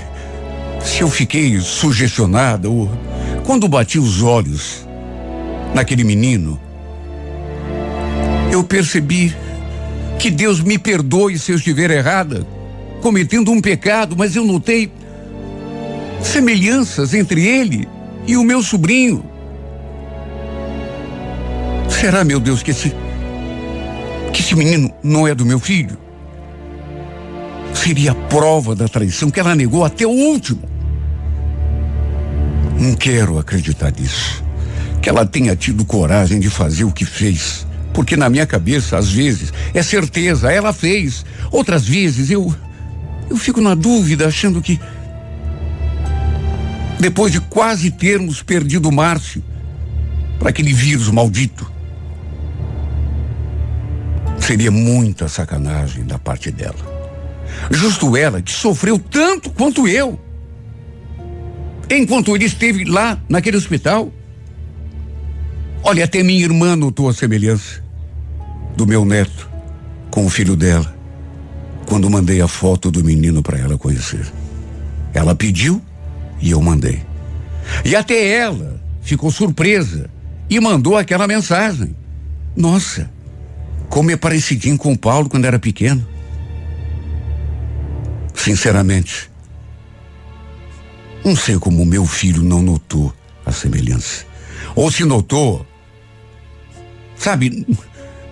[0.82, 2.90] se eu fiquei sugestionada ou
[3.44, 4.86] quando bati os olhos
[5.74, 6.58] naquele menino,
[8.50, 9.36] eu percebi
[10.18, 12.46] que Deus me perdoe se eu estiver errada,
[13.02, 14.90] cometendo um pecado, mas eu notei
[16.22, 17.88] semelhanças entre ele
[18.26, 19.24] e o meu sobrinho.
[21.88, 22.94] Será, meu Deus, que esse
[24.32, 25.96] que esse menino não é do meu filho?
[27.72, 30.60] Seria a prova da traição que ela negou até o último.
[32.78, 34.44] Não quero acreditar nisso.
[35.00, 37.66] Que ela tenha tido coragem de fazer o que fez.
[37.94, 41.24] Porque na minha cabeça, às vezes, é certeza, ela fez.
[41.50, 42.54] Outras vezes eu.
[43.30, 44.78] Eu fico na dúvida, achando que.
[46.98, 49.42] Depois de quase termos perdido Márcio
[50.38, 51.70] para aquele vírus maldito,
[54.38, 56.96] seria muita sacanagem da parte dela.
[57.70, 60.18] Justo ela que sofreu tanto quanto eu.
[61.90, 64.12] Enquanto ele esteve lá naquele hospital.
[65.82, 67.82] Olha, até minha irmã notou a semelhança
[68.76, 69.48] do meu neto
[70.10, 70.94] com o filho dela.
[71.86, 74.26] quando mandei a foto do menino para ela conhecer.
[75.14, 75.80] Ela pediu
[76.40, 77.02] e eu mandei.
[77.84, 80.10] E até ela ficou surpresa
[80.48, 81.94] e mandou aquela mensagem.
[82.56, 83.10] Nossa,
[83.88, 86.06] como é parecidinho com o Paulo quando era pequeno.
[88.34, 89.30] Sinceramente,
[91.24, 93.12] não sei como meu filho não notou
[93.44, 94.24] a semelhança.
[94.74, 95.66] Ou se notou,
[97.16, 97.66] sabe,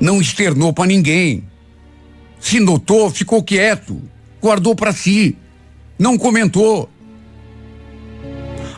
[0.00, 1.44] não externou para ninguém.
[2.38, 4.00] Se notou, ficou quieto,
[4.40, 5.36] guardou para si,
[5.98, 6.88] não comentou.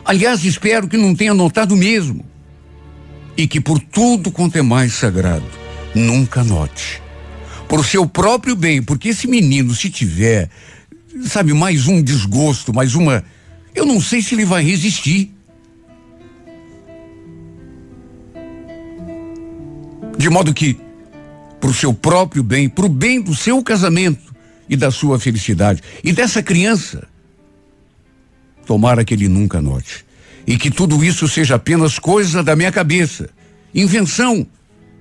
[0.07, 2.25] Aliás, espero que não tenha notado mesmo.
[3.35, 5.45] E que por tudo quanto é mais sagrado,
[5.93, 7.01] nunca note.
[7.67, 10.49] Por seu próprio bem, porque esse menino, se tiver,
[11.25, 13.21] sabe, mais um desgosto, mais uma.
[13.75, 15.29] Eu não sei se ele vai resistir.
[20.17, 20.79] De modo que,
[21.59, 24.33] por seu próprio bem, para o bem do seu casamento
[24.69, 27.05] e da sua felicidade e dessa criança,
[28.67, 30.05] Tomara que ele nunca note.
[30.45, 33.29] E que tudo isso seja apenas coisa da minha cabeça,
[33.73, 34.45] invenção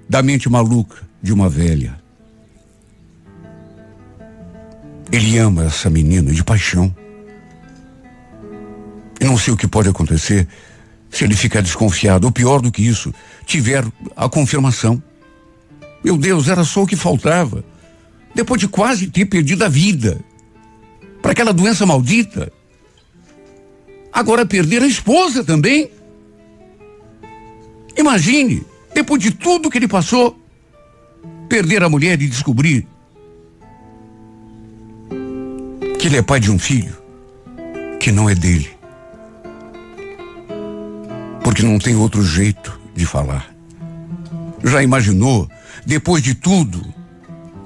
[0.09, 2.01] da mente maluca de uma velha.
[5.11, 6.95] Ele ama essa menina de paixão.
[9.21, 10.47] E não sei o que pode acontecer
[11.11, 13.13] se ele ficar desconfiado, ou pior do que isso,
[13.45, 15.03] tiver a confirmação.
[16.05, 17.65] Meu Deus, era só o que faltava.
[18.35, 20.21] Depois de quase ter perdido a vida
[21.23, 22.53] para aquela doença maldita.
[24.17, 25.91] Agora perder a esposa também.
[27.99, 30.41] Imagine, depois de tudo que ele passou,
[31.51, 32.89] perder a mulher e descobrir
[35.99, 36.97] que ele é pai de um filho
[38.01, 38.71] que não é dele.
[41.45, 43.55] Porque não tem outro jeito de falar.
[44.65, 45.47] Já imaginou,
[45.85, 46.83] depois de tudo,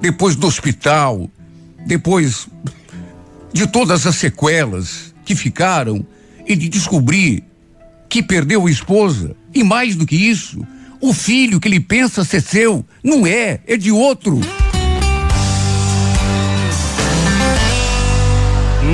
[0.01, 1.31] depois do hospital,
[1.87, 2.49] depois
[3.53, 6.05] de todas as sequelas que ficaram,
[6.47, 7.43] e de descobrir
[8.09, 10.65] que perdeu a esposa e mais do que isso,
[10.99, 14.39] o filho que ele pensa ser seu não é, é de outro.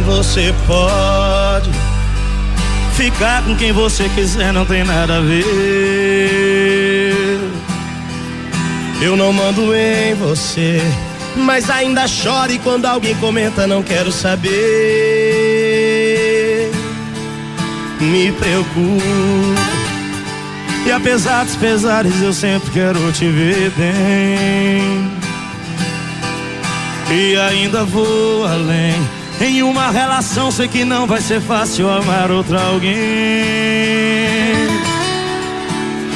[0.06, 1.70] Você pode
[2.96, 5.46] ficar com quem você quiser, não tem nada a ver.
[9.02, 10.82] Eu não mando em você,
[11.36, 15.37] mas ainda chore quando alguém comenta, não quero saber
[18.00, 19.02] me preocupo.
[20.86, 25.12] E apesar dos pesares, eu sempre quero te ver bem.
[27.12, 28.96] E ainda vou além.
[29.42, 32.92] Em uma relação, sei que não vai ser fácil amar outra alguém.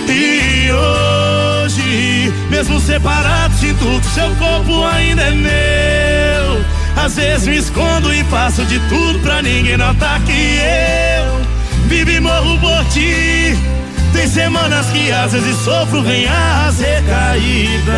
[0.07, 6.65] E hoje, mesmo separado, sinto que seu corpo ainda é meu.
[6.95, 11.60] Às vezes me escondo e faço de tudo pra ninguém notar que eu
[11.91, 13.53] vivo e morro por ti.
[14.13, 17.91] Tem semanas que às vezes sofro, vem as recaídas.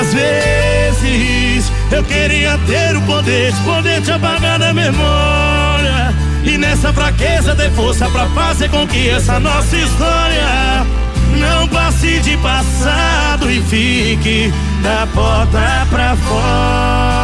[0.00, 6.12] Às vezes eu queria ter o poder de poder te apagar da memória.
[6.44, 10.84] E nessa fraqueza ter força pra fazer com que essa nossa história
[11.38, 17.17] não passe de passado e fique da porta pra fora.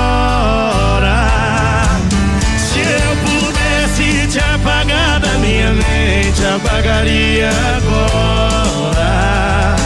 [5.84, 9.76] Da minha mente, apagaria agora.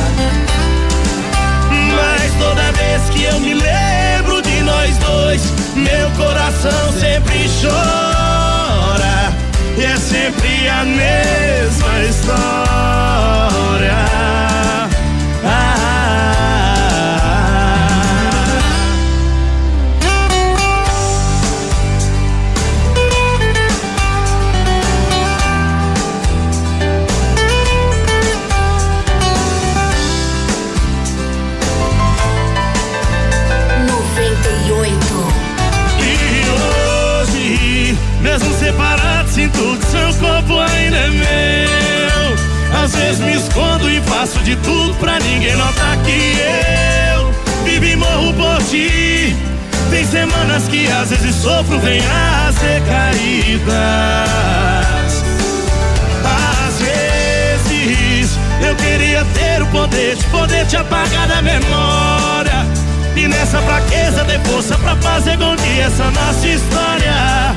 [1.70, 9.32] Mas toda vez que eu me lembro de nós dois, meu coração sempre chora.
[9.76, 12.38] E é sempre a mesma história.
[44.02, 46.34] Faço de tudo pra ninguém notar que
[47.14, 47.32] eu
[47.64, 49.36] vivo e morro por ti.
[49.90, 53.68] Tem semanas que às vezes sofro, vem as recaídas.
[56.24, 62.66] Às vezes eu queria ter o poder de poder te apagar da memória.
[63.16, 67.54] E nessa fraqueza ter força pra fazer com que essa nossa história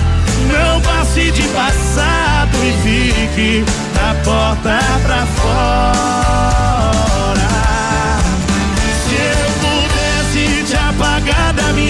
[0.52, 6.21] não passe de passado e fique da porta pra fora.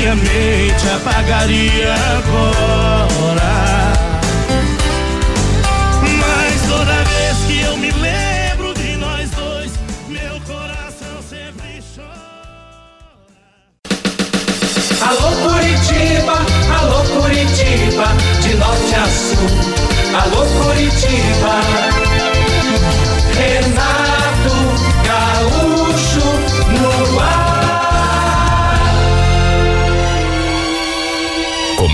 [0.02, 3.52] Minha mente apagaria agora.
[6.02, 9.72] Mas toda vez que eu me lembro de nós dois,
[10.08, 12.10] meu coração sempre chora.
[15.08, 16.38] Alô Curitiba,
[16.80, 18.08] alô Curitiba,
[18.42, 19.50] de norte a sul.
[20.20, 21.62] Alô Curitiba.
[23.38, 24.01] Renato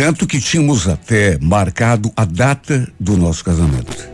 [0.00, 4.08] Tanto que tínhamos até marcado a data do nosso casamento.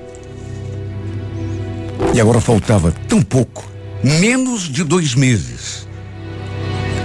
[2.13, 3.65] E agora faltava tão pouco
[4.03, 5.87] menos de dois meses.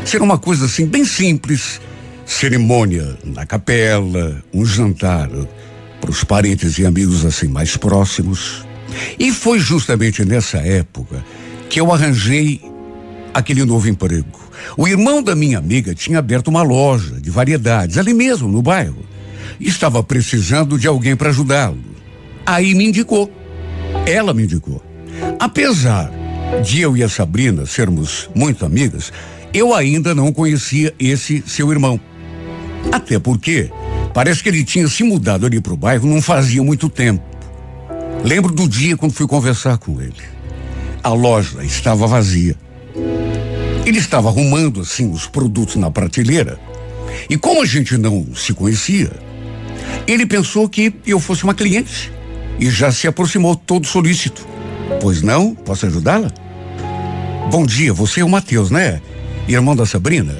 [0.03, 1.79] Será uma coisa assim, bem simples.
[2.25, 5.29] Cerimônia na capela, um jantar
[6.01, 8.65] para os parentes e amigos assim mais próximos.
[9.19, 11.23] E foi justamente nessa época
[11.69, 12.59] que eu arranjei
[13.31, 14.39] aquele novo emprego.
[14.77, 19.03] O irmão da minha amiga tinha aberto uma loja de variedades ali mesmo no bairro.
[19.59, 21.79] E estava precisando de alguém para ajudá-lo.
[22.45, 23.31] Aí me indicou.
[24.05, 24.83] Ela me indicou.
[25.39, 26.11] Apesar
[26.63, 29.11] de eu e a Sabrina sermos muito amigas,
[29.53, 31.99] eu ainda não conhecia esse seu irmão.
[32.91, 33.69] Até porque
[34.13, 37.23] parece que ele tinha se mudado ali para o bairro não fazia muito tempo.
[38.23, 40.13] Lembro do dia quando fui conversar com ele.
[41.03, 42.55] A loja estava vazia.
[43.85, 46.59] Ele estava arrumando assim os produtos na prateleira.
[47.29, 49.11] E como a gente não se conhecia,
[50.07, 52.11] ele pensou que eu fosse uma cliente
[52.59, 54.47] e já se aproximou todo solícito.
[55.01, 55.55] Pois não?
[55.55, 56.31] Posso ajudá-la?
[57.49, 59.01] Bom dia, você é o Matheus, né?
[59.47, 60.37] Irmão da Sabrina?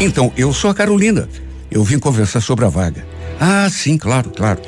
[0.00, 1.28] Então, eu sou a Carolina.
[1.70, 3.06] Eu vim conversar sobre a vaga.
[3.40, 4.60] Ah, sim, claro, claro.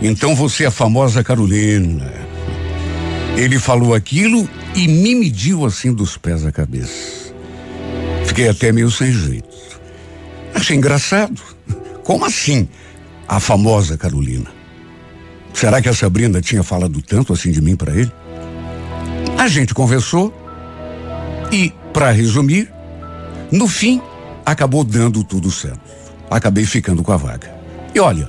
[0.00, 2.27] Então você é a famosa Carolina.
[3.38, 7.32] Ele falou aquilo e me mediu assim dos pés à cabeça.
[8.26, 9.48] Fiquei até meio sem jeito.
[10.52, 11.40] Achei engraçado.
[12.02, 12.68] Como assim?
[13.28, 14.50] A famosa Carolina.
[15.54, 18.10] Será que a Sabrina tinha falado tanto assim de mim para ele?
[19.38, 20.34] A gente conversou
[21.52, 22.68] e, para resumir,
[23.52, 24.02] no fim
[24.44, 25.80] acabou dando tudo certo.
[26.28, 27.54] Acabei ficando com a vaga.
[27.94, 28.28] E olha,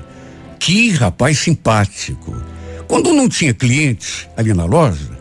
[0.60, 2.59] que rapaz simpático.
[2.90, 5.12] Quando não tinha clientes ali na loja,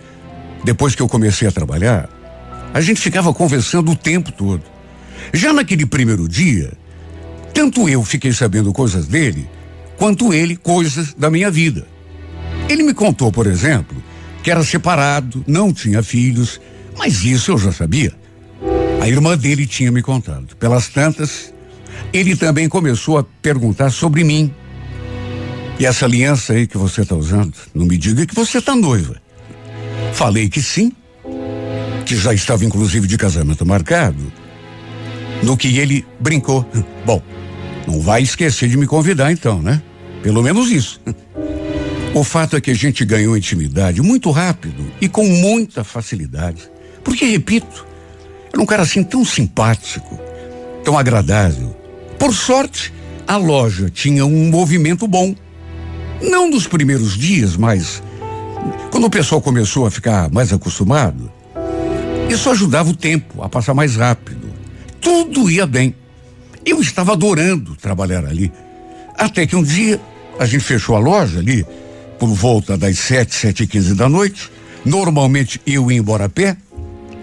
[0.64, 2.08] depois que eu comecei a trabalhar,
[2.72, 4.62] a gente ficava conversando o tempo todo.
[5.34, 6.72] Já naquele primeiro dia,
[7.52, 9.46] tanto eu fiquei sabendo coisas dele,
[9.98, 11.86] quanto ele coisas da minha vida.
[12.70, 14.02] Ele me contou, por exemplo,
[14.42, 16.58] que era separado, não tinha filhos,
[16.96, 18.14] mas isso eu já sabia.
[18.98, 20.56] A irmã dele tinha me contado.
[20.56, 21.52] Pelas tantas,
[22.14, 24.50] ele também começou a perguntar sobre mim.
[25.78, 29.16] E essa aliança aí que você está usando, não me diga que você está noiva.
[30.12, 30.92] Falei que sim,
[32.04, 34.32] que já estava inclusive de casamento marcado.
[35.42, 36.66] No que ele brincou.
[37.06, 37.22] Bom,
[37.86, 39.80] não vai esquecer de me convidar então, né?
[40.22, 41.00] Pelo menos isso.
[42.14, 46.68] O fato é que a gente ganhou intimidade muito rápido e com muita facilidade.
[47.04, 47.86] Porque, repito,
[48.52, 50.18] era um cara assim tão simpático,
[50.82, 51.76] tão agradável.
[52.18, 52.92] Por sorte,
[53.26, 55.34] a loja tinha um movimento bom.
[56.20, 58.02] Não nos primeiros dias, mas
[58.90, 61.30] quando o pessoal começou a ficar mais acostumado,
[62.28, 64.48] isso ajudava o tempo a passar mais rápido.
[65.00, 65.94] Tudo ia bem.
[66.64, 68.52] Eu estava adorando trabalhar ali.
[69.16, 70.00] Até que um dia
[70.38, 71.64] a gente fechou a loja ali
[72.18, 74.50] por volta das sete, sete e quinze da noite.
[74.84, 76.56] Normalmente eu ia embora a pé,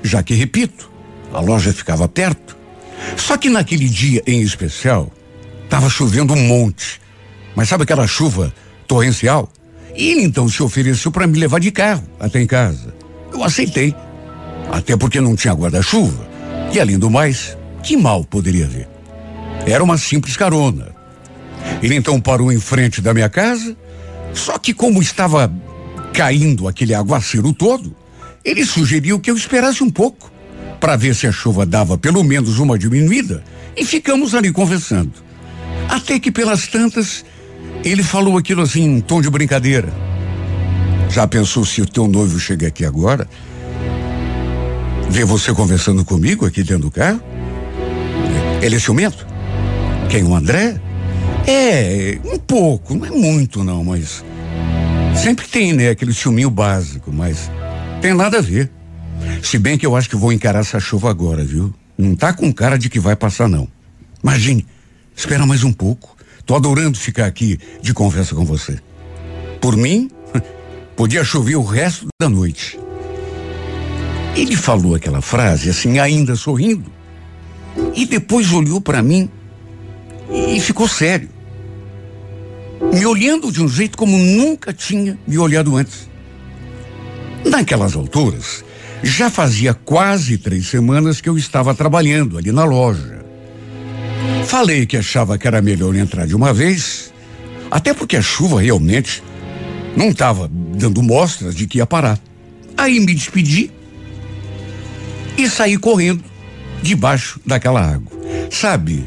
[0.01, 0.89] já que repito,
[1.33, 2.57] a loja ficava perto.
[3.17, 5.11] Só que naquele dia em especial,
[5.63, 7.01] estava chovendo um monte.
[7.55, 8.53] Mas sabe aquela chuva
[8.87, 9.49] torrencial?
[9.95, 12.93] E ele então se ofereceu para me levar de carro até em casa.
[13.31, 13.95] Eu aceitei.
[14.71, 16.27] Até porque não tinha guarda-chuva.
[16.73, 18.87] E além do mais, que mal poderia haver?
[19.65, 20.93] Era uma simples carona.
[21.81, 23.75] Ele então parou em frente da minha casa,
[24.33, 25.51] só que como estava
[26.13, 27.95] caindo aquele aguaceiro todo,
[28.43, 30.31] ele sugeriu que eu esperasse um pouco
[30.79, 33.43] para ver se a chuva dava pelo menos uma diminuída
[33.75, 35.13] e ficamos ali conversando.
[35.89, 37.25] Até que pelas tantas
[37.85, 39.93] ele falou aquilo assim em tom de brincadeira.
[41.09, 43.27] Já pensou se o teu noivo chega aqui agora?
[45.09, 47.21] Vê você conversando comigo aqui dentro do carro?
[48.61, 49.25] Ele é ciumento?
[50.09, 50.23] Quem?
[50.23, 50.81] O André?
[51.47, 54.25] É, um pouco, não é muito não, mas
[55.15, 57.51] sempre tem, né, aquele ciúminho básico, mas
[58.01, 58.71] tem nada a ver.
[59.43, 61.71] Se bem que eu acho que vou encarar essa chuva agora, viu?
[61.95, 63.67] Não tá com cara de que vai passar não.
[64.23, 64.65] Imagine,
[65.15, 66.14] espera mais um pouco.
[66.45, 68.79] Tô adorando ficar aqui de conversa com você.
[69.59, 70.09] Por mim,
[70.95, 72.79] podia chover o resto da noite.
[74.35, 76.91] Ele falou aquela frase assim, ainda sorrindo,
[77.95, 79.29] e depois olhou para mim
[80.29, 81.29] e ficou sério.
[82.93, 86.09] Me olhando de um jeito como nunca tinha me olhado antes.
[87.45, 88.63] Naquelas alturas,
[89.01, 93.14] já fazia quase três semanas que eu estava trabalhando ali na loja.
[94.45, 97.13] Falei que achava que era melhor entrar de uma vez,
[97.69, 99.23] até porque a chuva realmente
[99.95, 102.19] não estava dando mostras de que ia parar.
[102.77, 103.71] Aí me despedi
[105.37, 106.23] e saí correndo
[106.81, 108.11] debaixo daquela água.
[108.49, 109.05] Sabe,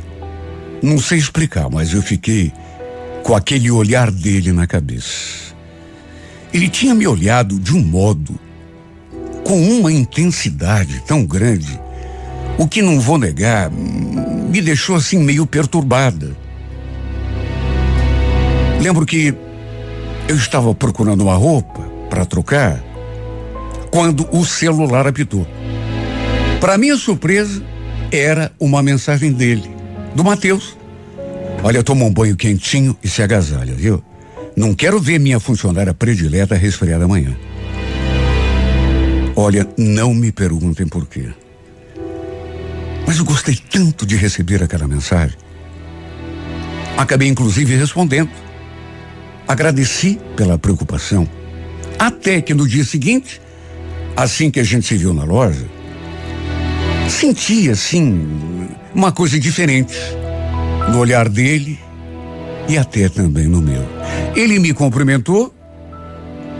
[0.83, 2.53] não sei explicar, mas eu fiquei
[3.23, 5.55] com aquele olhar dele na cabeça.
[6.53, 8.39] Ele tinha me olhado de um modo,
[9.45, 11.79] com uma intensidade tão grande,
[12.59, 13.71] o que não vou negar,
[14.49, 16.37] me deixou assim meio perturbada.
[18.81, 19.35] Lembro que
[20.29, 22.83] eu estava procurando uma roupa para trocar
[23.91, 25.47] quando o celular apitou.
[26.61, 27.63] Para minha surpresa,
[28.11, 29.71] era uma mensagem dele,
[30.15, 30.77] do Matheus.
[31.63, 34.03] Olha, toma um banho quentinho e se agasalha, viu?
[34.57, 37.37] Não quero ver minha funcionária predileta resfriada amanhã.
[39.37, 41.29] Olha, não me perguntem por quê.
[43.09, 45.35] Mas eu gostei tanto de receber aquela mensagem.
[46.95, 48.29] Acabei inclusive respondendo.
[49.49, 51.27] Agradeci pela preocupação.
[51.99, 53.41] Até que no dia seguinte,
[54.15, 55.65] assim que a gente se viu na loja,
[57.09, 59.97] Senti, assim, uma coisa diferente
[60.91, 61.79] no olhar dele
[62.69, 63.83] e até também no meu.
[64.37, 65.55] Ele me cumprimentou,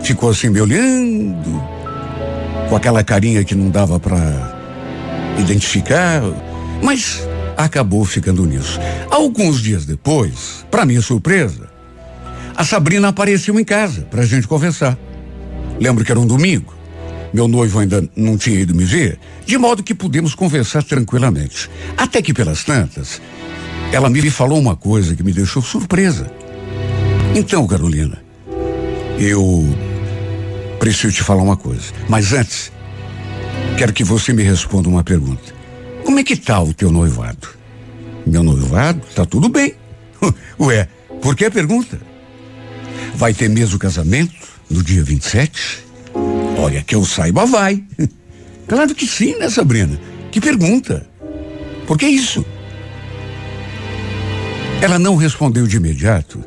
[0.01, 1.63] ficou assim me olhando,
[2.67, 4.48] com aquela carinha que não dava para
[5.39, 6.21] identificar,
[6.83, 7.27] mas
[7.57, 8.79] acabou ficando nisso.
[9.09, 11.69] Alguns dias depois, para minha surpresa,
[12.55, 14.97] a Sabrina apareceu em casa para a gente conversar.
[15.79, 16.73] Lembro que era um domingo.
[17.33, 21.69] Meu noivo ainda não tinha ido me ver, de modo que pudemos conversar tranquilamente.
[21.95, 23.21] Até que pelas tantas,
[23.91, 26.31] ela me falou uma coisa que me deixou surpresa.
[27.35, 28.19] Então, Carolina,
[29.19, 29.67] eu
[30.79, 31.93] preciso te falar uma coisa.
[32.07, 32.71] Mas antes,
[33.79, 35.53] quero que você me responda uma pergunta.
[36.03, 37.47] Como é que tá o teu noivado?
[38.27, 38.99] Meu noivado?
[39.15, 39.73] Tá tudo bem.
[40.59, 40.89] Ué,
[41.21, 41.97] por que a pergunta?
[43.15, 44.33] Vai ter mesmo casamento
[44.69, 45.85] no dia 27?
[46.57, 47.81] Olha, que eu saiba, vai.
[48.67, 49.99] Claro que sim, né, Sabrina?
[50.29, 51.07] Que pergunta.
[51.87, 52.45] Por que isso?
[54.79, 56.43] Ela não respondeu de imediato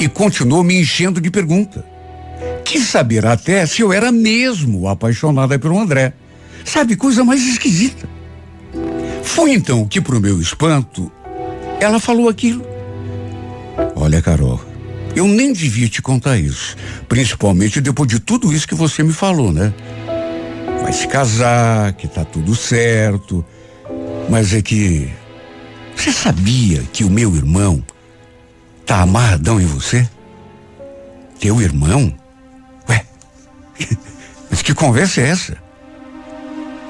[0.00, 1.84] e continuou me enchendo de pergunta.
[2.76, 6.12] Quis saber até se eu era mesmo apaixonada pelo André.
[6.62, 8.06] Sabe, coisa mais esquisita.
[9.22, 11.10] Foi então que, pro meu espanto,
[11.80, 12.62] ela falou aquilo.
[13.94, 14.60] Olha, Carol,
[15.14, 16.76] eu nem devia te contar isso.
[17.08, 19.72] Principalmente depois de tudo isso que você me falou, né?
[20.82, 23.42] Vai se casar, que tá tudo certo.
[24.28, 25.10] Mas é que.
[25.96, 27.82] Você sabia que o meu irmão
[28.84, 30.06] tá amarradão em você?
[31.40, 32.14] Teu irmão?
[34.50, 35.56] Mas que conversa é essa?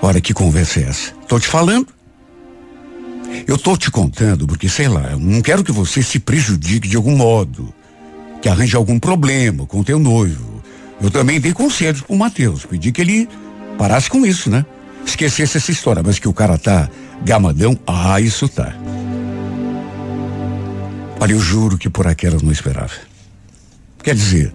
[0.03, 1.13] Ora, que conversa é essa?
[1.29, 1.89] Tô te falando.
[3.47, 6.97] Eu tô te contando porque, sei lá, eu não quero que você se prejudique de
[6.97, 7.75] algum modo
[8.41, 10.63] que arranje algum problema com o teu noivo.
[11.01, 13.29] Eu também dei conselhos pro Matheus, pedi que ele
[13.77, 14.65] parasse com isso, né?
[15.05, 16.89] Esquecesse essa história, mas que o cara tá
[17.25, 18.75] gamadão, ah, isso tá.
[21.21, 22.93] Olha, eu juro que por aquelas não esperava.
[24.03, 24.55] Quer dizer,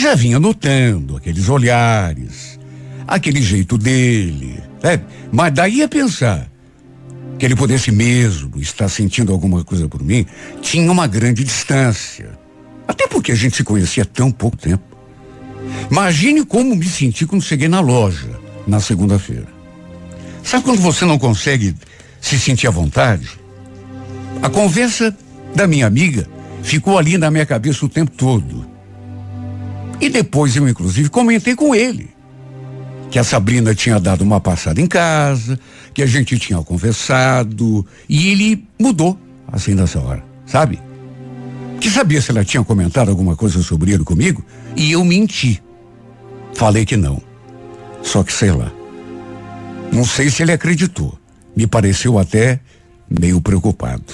[0.00, 2.58] já vinha notando aqueles olhares,
[3.06, 6.50] aquele jeito dele, é, mas daí a pensar
[7.38, 10.26] que ele pudesse mesmo estar sentindo alguma coisa por mim,
[10.60, 12.30] tinha uma grande distância.
[12.86, 14.84] Até porque a gente se conhecia tão pouco tempo.
[15.90, 18.30] Imagine como me senti quando cheguei na loja
[18.66, 19.46] na segunda-feira.
[20.42, 21.74] Sabe quando você não consegue
[22.20, 23.28] se sentir à vontade?
[24.42, 25.16] A conversa
[25.54, 26.28] da minha amiga
[26.62, 28.71] ficou ali na minha cabeça o tempo todo.
[30.02, 32.10] E depois eu, inclusive, comentei com ele
[33.10, 35.58] que a Sabrina tinha dado uma passada em casa,
[35.92, 39.18] que a gente tinha conversado, e ele mudou
[39.52, 40.80] assim nessa hora, sabe?
[41.82, 44.44] que sabia se ela tinha comentado alguma coisa sobre ele comigo
[44.76, 45.60] e eu menti.
[46.54, 47.20] Falei que não.
[48.04, 48.72] Só que sei lá.
[49.90, 51.18] Não sei se ele acreditou.
[51.56, 52.60] Me pareceu até
[53.10, 54.04] meio preocupado.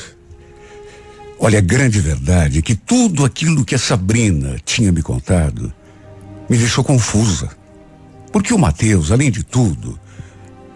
[1.41, 5.73] Olha, a grande verdade é que tudo aquilo que a Sabrina tinha me contado
[6.49, 7.49] me deixou confusa.
[8.33, 9.99] Porque o Mateus, além de tudo,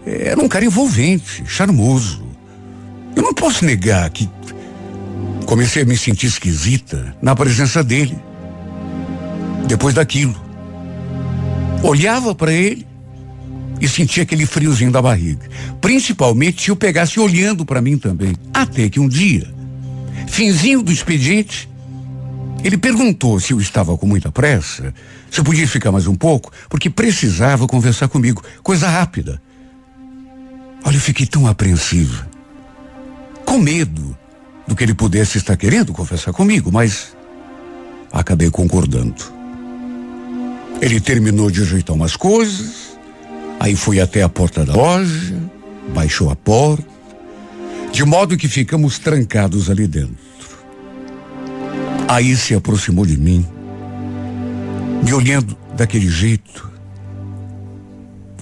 [0.05, 2.23] era um cara envolvente, charmoso.
[3.15, 4.29] Eu não posso negar que
[5.45, 8.17] comecei a me sentir esquisita na presença dele.
[9.67, 10.35] Depois daquilo.
[11.83, 12.87] Olhava para ele
[13.81, 15.47] e sentia aquele friozinho da barriga.
[15.81, 18.33] Principalmente se eu pegasse olhando para mim também.
[18.53, 19.52] Até que um dia,
[20.33, 21.69] finzinho do expediente,
[22.63, 24.91] ele perguntou se eu estava com muita pressa,
[25.29, 28.43] se podia ficar mais um pouco, porque precisava conversar comigo.
[28.63, 29.39] Coisa rápida.
[30.83, 32.27] Olha, eu fiquei tão apreensiva.
[33.45, 34.17] Com medo
[34.67, 37.15] do que ele pudesse estar querendo conversar comigo, mas
[38.11, 39.21] acabei concordando.
[40.81, 42.97] Ele terminou de ajeitar umas coisas,
[43.59, 45.35] aí foi até a porta da loja,
[45.93, 46.87] baixou a porta,
[47.91, 50.22] de modo que ficamos trancados ali dentro.
[52.13, 53.43] Aí se aproximou de mim,
[55.03, 56.71] me olhando daquele jeito,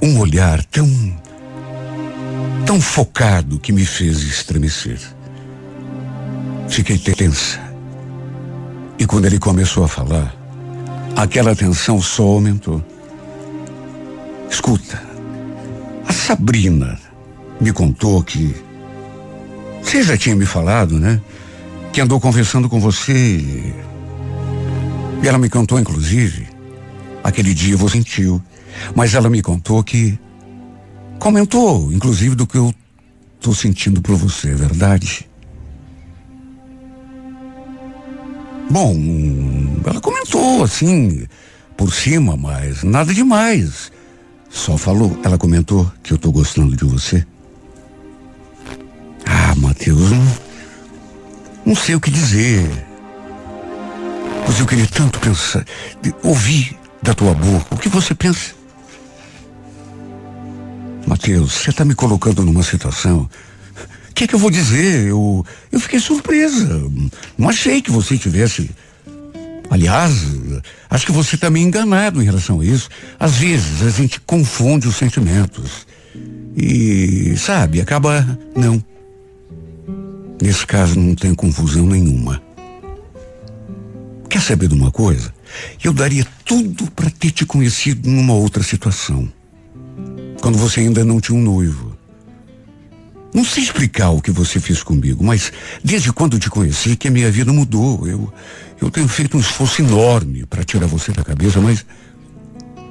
[0.02, 0.90] um olhar tão,
[2.66, 5.00] tão focado que me fez estremecer.
[6.68, 7.62] Fiquei tensa.
[9.00, 10.36] E quando ele começou a falar,
[11.16, 12.84] aquela tensão só aumentou.
[14.50, 15.02] Escuta,
[16.06, 17.00] a Sabrina
[17.62, 18.54] me contou que.
[19.82, 21.22] Você já tinha me falado, né?
[21.92, 23.74] Que andou conversando com você.
[25.22, 26.48] E ela me contou, inclusive,
[27.24, 28.42] aquele dia você sentiu.
[28.96, 30.18] Mas ela me contou que.
[31.20, 32.74] Comentou, inclusive, do que eu
[33.40, 35.30] tô sentindo por você, é verdade?
[38.72, 38.96] Bom,
[39.86, 41.26] ela comentou assim,
[41.76, 43.92] por cima, mas nada demais.
[44.50, 47.26] Só falou, ela comentou que eu tô gostando de você.
[49.26, 50.28] Ah, Matheus, não,
[51.66, 52.70] não sei o que dizer.
[54.48, 55.66] Mas eu queria tanto pensar,
[56.24, 58.54] ouvir da tua boca o que você pensa.
[61.06, 63.30] Matheus, você está me colocando numa situação
[64.12, 65.08] o que é que eu vou dizer?
[65.08, 66.84] Eu, eu fiquei surpresa.
[67.38, 68.70] Não achei que você tivesse.
[69.70, 70.14] Aliás,
[70.90, 72.90] acho que você está meio enganado em relação a isso.
[73.18, 75.88] Às vezes a gente confunde os sentimentos.
[76.58, 78.38] E, sabe, acaba.
[78.54, 78.84] Não.
[80.42, 82.42] Nesse caso não tem confusão nenhuma.
[84.28, 85.32] Quer saber de uma coisa?
[85.84, 89.32] Eu daria tudo para ter te conhecido numa outra situação.
[90.42, 91.96] Quando você ainda não tinha um noivo.
[93.34, 97.12] Não sei explicar o que você fez comigo, mas desde quando te conheci que a
[97.12, 98.08] minha vida mudou.
[98.08, 98.34] Eu,
[98.82, 101.86] eu tenho feito um esforço enorme para tirar você da cabeça, mas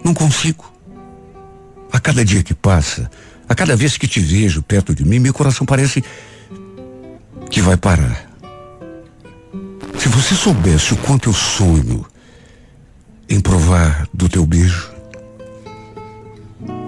[0.05, 0.73] não consigo.
[1.91, 3.11] A cada dia que passa,
[3.49, 6.05] a cada vez que te vejo perto de mim, meu coração parece
[7.51, 8.31] que vai parar.
[9.99, 12.07] Se você soubesse o quanto eu sonho
[13.29, 14.91] em provar do teu beijo,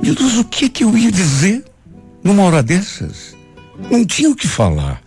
[0.03, 1.65] meu Deus, o que que eu ia dizer
[2.23, 3.37] numa hora dessas?
[3.91, 5.03] Não tinha o que falar.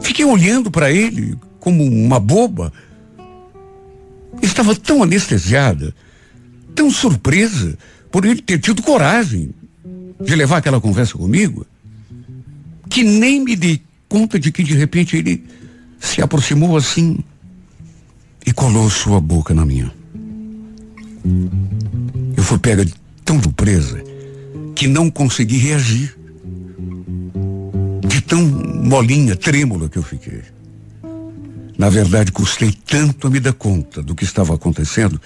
[0.00, 2.72] Fiquei olhando para ele como uma boba.
[4.40, 5.94] Estava tão anestesiada,
[6.74, 7.76] tão surpresa
[8.10, 9.50] por ele ter tido coragem
[10.20, 11.66] de levar aquela conversa comigo,
[12.88, 15.44] que nem me dei conta de que de repente ele
[16.00, 17.18] se aproximou assim
[18.44, 19.92] e colou sua boca na minha.
[22.36, 22.86] Eu fui pega
[23.24, 24.02] tão surpresa
[24.74, 26.16] que não consegui reagir
[28.06, 30.42] de tão molinha, trêmula que eu fiquei.
[31.78, 35.20] Na verdade, custei tanto a me dar conta do que estava acontecendo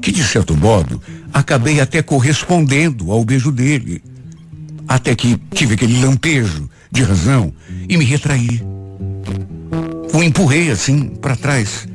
[0.00, 1.02] que, de certo modo,
[1.32, 4.02] acabei até correspondendo ao beijo dele.
[4.88, 7.52] Até que tive aquele lampejo de razão
[7.88, 8.62] e me retraí.
[10.12, 11.86] O empurrei assim para trás.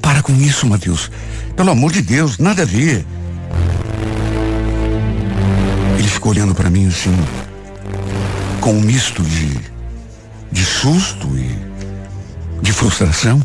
[0.00, 1.10] Para com isso, Mateus.
[1.56, 3.04] Pelo amor de Deus, nada a ver.
[5.98, 7.14] Ele ficou olhando para mim assim,
[8.60, 9.78] com um misto de
[10.50, 11.56] de susto e
[12.62, 13.40] de frustração.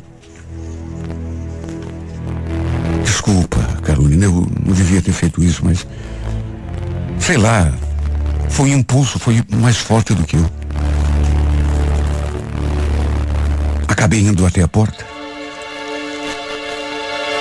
[3.03, 5.85] Desculpa, Carolina, eu não devia ter feito isso, mas
[7.19, 7.71] sei lá,
[8.49, 10.49] foi um impulso, foi mais forte do que eu.
[14.03, 15.05] Acabei indo até a porta.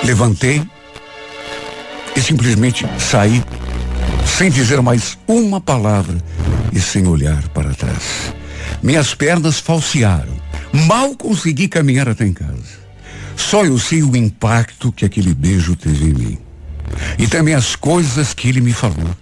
[0.05, 0.65] Levantei
[2.15, 3.43] e simplesmente saí
[4.25, 6.17] sem dizer mais uma palavra
[6.71, 8.33] e sem olhar para trás.
[8.81, 10.31] Minhas pernas falsearam.
[10.71, 12.79] Mal consegui caminhar até em casa.
[13.35, 16.37] Só eu sei o impacto que aquele beijo teve em mim.
[17.19, 19.13] E também as coisas que ele me falou.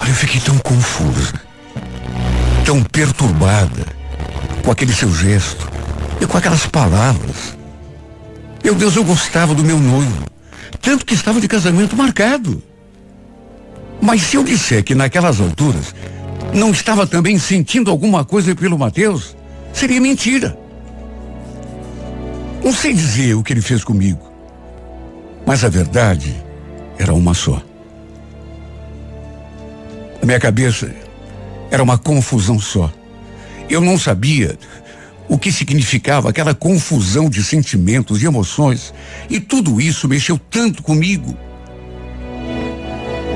[0.00, 1.40] Eu fiquei tão confusa,
[2.64, 3.86] tão perturbada
[4.64, 5.73] com aquele seu gesto,
[6.20, 7.56] E com aquelas palavras.
[8.62, 10.24] Meu Deus, eu gostava do meu noivo.
[10.80, 12.62] Tanto que estava de casamento marcado.
[14.00, 15.94] Mas se eu disser que naquelas alturas
[16.52, 19.36] não estava também sentindo alguma coisa pelo Mateus,
[19.72, 20.56] seria mentira.
[22.62, 24.20] Não sei dizer o que ele fez comigo,
[25.46, 26.34] mas a verdade
[26.98, 27.62] era uma só.
[30.22, 30.90] A minha cabeça
[31.70, 32.90] era uma confusão só.
[33.68, 34.58] Eu não sabia
[35.28, 38.92] o que significava aquela confusão de sentimentos e emoções,
[39.28, 41.36] e tudo isso mexeu tanto comigo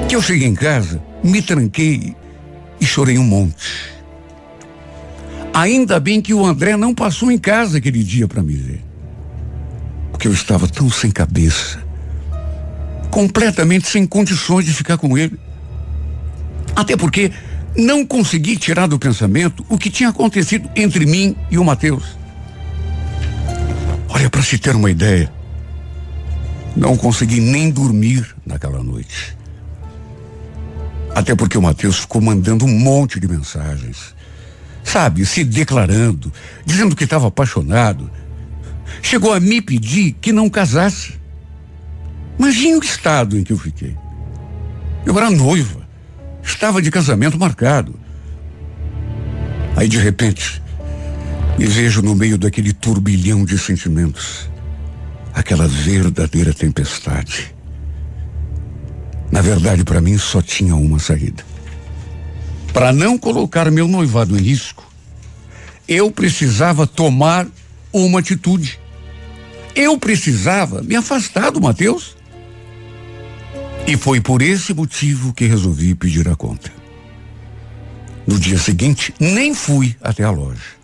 [0.09, 2.17] que eu cheguei em casa, me tranquei
[2.81, 3.99] e chorei um monte.
[5.53, 8.83] Ainda bem que o André não passou em casa aquele dia para me ver.
[10.11, 11.83] Porque eu estava tão sem cabeça,
[13.11, 15.39] completamente sem condições de ficar com ele.
[16.75, 17.31] Até porque
[17.79, 22.19] não consegui tirar do pensamento o que tinha acontecido entre mim e o Mateus.
[24.09, 25.33] Olha, para se ter uma ideia,
[26.75, 29.37] não consegui nem dormir naquela noite.
[31.15, 34.13] Até porque o Mateus ficou mandando um monte de mensagens.
[34.83, 36.33] Sabe, se declarando,
[36.67, 38.11] dizendo que estava apaixonado.
[39.01, 41.15] Chegou a me pedir que não casasse.
[42.39, 43.97] Imagine o estado em que eu fiquei.
[45.07, 45.78] Eu era noiva.
[46.49, 47.95] Estava de casamento marcado.
[49.77, 50.61] Aí de repente,
[51.59, 54.51] me vejo no meio daquele turbilhão de sentimentos.
[55.33, 57.55] Aquela verdadeira tempestade.
[59.31, 61.45] Na verdade, para mim só tinha uma saída.
[62.73, 64.91] Para não colocar meu noivado em risco,
[65.87, 67.47] eu precisava tomar
[67.93, 68.81] uma atitude.
[69.77, 72.17] Eu precisava me afastar do Mateus.
[73.89, 76.71] E foi por esse motivo que resolvi pedir a conta.
[78.27, 80.77] No dia seguinte, nem fui até a loja.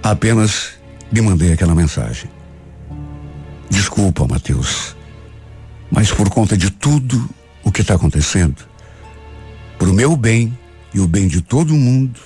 [0.00, 0.74] Apenas
[1.12, 2.30] lhe mandei aquela mensagem.
[3.68, 4.94] Desculpa, Mateus,
[5.90, 7.28] mas por conta de tudo
[7.64, 8.68] o que está acontecendo,
[9.76, 10.56] para o meu bem
[10.94, 12.20] e o bem de todo mundo,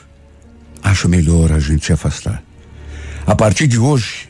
[0.82, 2.42] acho melhor a gente se afastar.
[3.26, 4.28] A partir de hoje,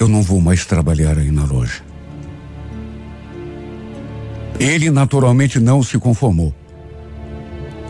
[0.00, 1.82] eu não vou mais trabalhar aí na loja.
[4.58, 6.54] Ele naturalmente não se conformou.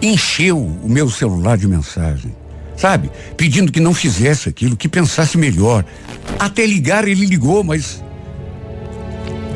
[0.02, 2.34] Encheu o meu celular de mensagem,
[2.76, 3.10] sabe?
[3.36, 5.84] Pedindo que não fizesse aquilo, que pensasse melhor.
[6.38, 8.02] Até ligar ele ligou, mas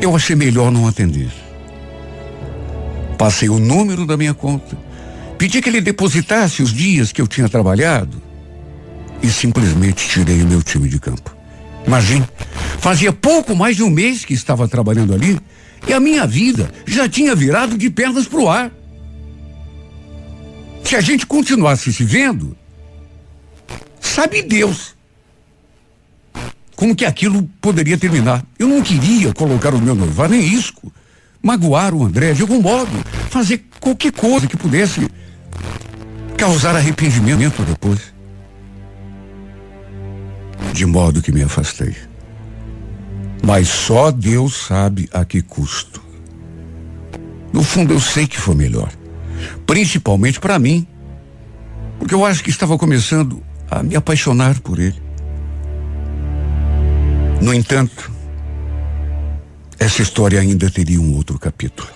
[0.01, 1.31] eu achei melhor não atender.
[3.17, 4.77] Passei o número da minha conta,
[5.37, 8.21] pedi que ele depositasse os dias que eu tinha trabalhado
[9.21, 11.33] e simplesmente tirei o meu time de campo.
[11.87, 12.25] Imagine,
[12.79, 15.39] fazia pouco mais de um mês que estava trabalhando ali
[15.87, 18.71] e a minha vida já tinha virado de pernas para o ar.
[20.83, 22.55] Se a gente continuasse se vendo,
[23.99, 24.95] sabe Deus
[26.75, 28.43] como que aquilo poderia terminar.
[28.59, 30.91] Eu não queria colocar o meu noivado em risco
[31.43, 32.89] magoar o André de algum modo,
[33.29, 35.09] fazer qualquer coisa que pudesse
[36.37, 38.13] causar arrependimento depois.
[40.71, 41.93] De modo que me afastei.
[43.45, 46.01] Mas só Deus sabe a que custo.
[47.51, 48.89] No fundo, eu sei que foi melhor.
[49.67, 50.87] Principalmente para mim.
[51.99, 55.01] Porque eu acho que estava começando a me apaixonar por ele.
[57.41, 58.09] No entanto,
[59.77, 61.89] essa história ainda teria um outro capítulo.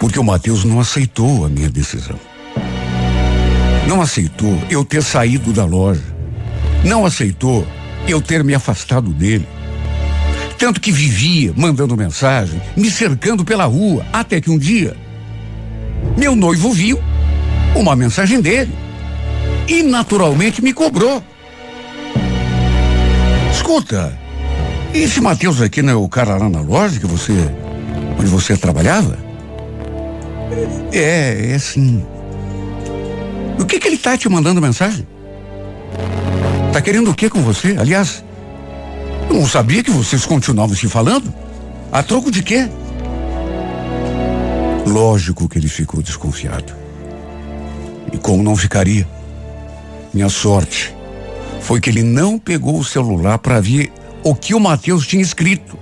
[0.00, 2.18] Porque o Mateus não aceitou a minha decisão.
[3.86, 6.02] Não aceitou eu ter saído da loja.
[6.84, 7.66] Não aceitou
[8.08, 9.46] eu ter me afastado dele.
[10.58, 14.96] Tanto que vivia mandando mensagem, me cercando pela rua, até que um dia
[16.16, 16.98] meu noivo viu
[17.74, 18.72] uma mensagem dele
[19.68, 21.22] e naturalmente me cobrou.
[23.52, 24.18] Escuta,
[24.94, 27.32] esse Matheus aqui não é o cara lá na loja que você.
[28.18, 29.18] onde você trabalhava?
[30.92, 32.04] É, é sim.
[33.58, 35.06] O que que ele tá te mandando mensagem?
[36.72, 37.76] Tá querendo o que com você?
[37.78, 38.24] Aliás,
[39.28, 41.32] eu não sabia que vocês continuavam se falando.
[41.92, 42.68] A troco de quê?
[44.86, 46.74] Lógico que ele ficou desconfiado.
[48.12, 49.06] E como não ficaria?
[50.12, 50.94] Minha sorte
[51.60, 55.76] foi que ele não pegou o celular para ver o que o Mateus tinha escrito.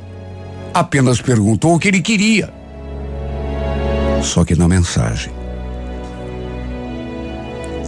[0.73, 2.53] Apenas perguntou o que ele queria.
[4.23, 5.33] Só que na mensagem.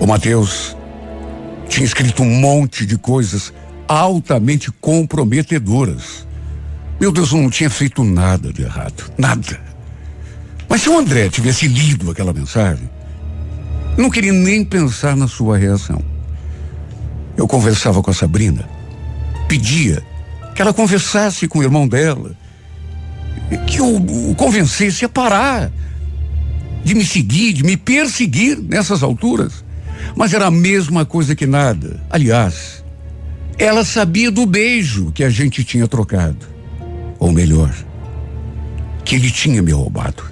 [0.00, 0.76] O Mateus
[1.68, 3.52] tinha escrito um monte de coisas
[3.89, 6.26] altamente comprometedoras.
[7.01, 9.12] Meu Deus, eu não tinha feito nada de errado.
[9.18, 9.61] Nada.
[10.68, 12.89] Mas se o André tivesse lido aquela mensagem,
[13.97, 16.03] eu não queria nem pensar na sua reação.
[17.37, 18.76] Eu conversava com a Sabrina
[19.47, 20.03] pedia
[20.55, 22.37] que ela conversasse com o irmão dela,
[23.66, 25.70] que o, o convencesse a parar
[26.82, 29.64] de me seguir, de me perseguir nessas alturas.
[30.14, 32.01] Mas era a mesma coisa que nada.
[32.09, 32.84] Aliás,
[33.59, 36.46] ela sabia do beijo que a gente tinha trocado.
[37.18, 37.74] Ou melhor,
[39.04, 40.22] que ele tinha me roubado.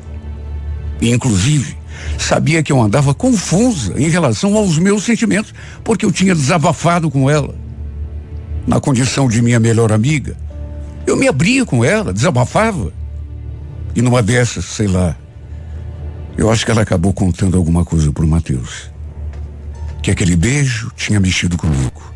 [1.00, 1.76] E, inclusive,
[2.18, 7.30] sabia que eu andava confusa em relação aos meus sentimentos, porque eu tinha desabafado com
[7.30, 7.54] ela.
[8.66, 10.36] Na condição de minha melhor amiga.
[11.06, 12.92] Eu me abria com ela, desabafava.
[13.94, 15.16] E numa dessas, sei lá,
[16.36, 18.90] eu acho que ela acabou contando alguma coisa pro Matheus.
[20.02, 22.13] Que aquele beijo tinha mexido comigo.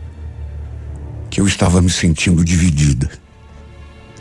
[1.30, 3.10] Que eu estava me sentindo dividida.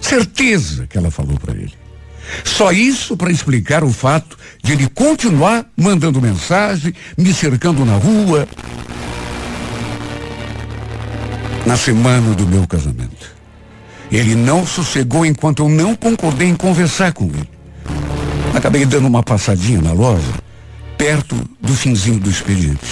[0.01, 1.74] Certeza que ela falou para ele.
[2.43, 8.47] Só isso para explicar o fato de ele continuar mandando mensagem, me cercando na rua.
[11.66, 13.36] Na semana do meu casamento.
[14.12, 17.49] Ele não sossegou enquanto eu não concordei em conversar com ele.
[18.53, 20.34] Acabei dando uma passadinha na loja,
[20.97, 22.88] perto do finzinho do expediente.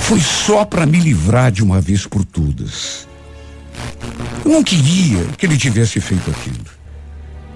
[0.00, 3.08] Foi só para me livrar de uma vez por todas.
[4.44, 6.64] Eu não queria que ele tivesse feito aquilo.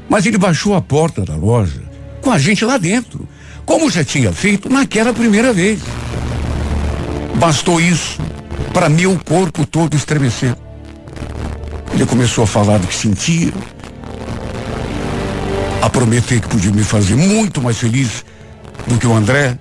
[0.09, 1.83] Mas ele baixou a porta da loja
[2.23, 3.29] com a gente lá dentro,
[3.65, 5.81] como já tinha feito naquela primeira vez.
[7.37, 8.19] Bastou isso
[8.73, 10.57] para meu corpo todo estremecer.
[11.93, 13.53] Ele começou a falar do que sentia,
[15.83, 18.25] a prometer que podia me fazer muito mais feliz
[18.87, 19.59] do que o André.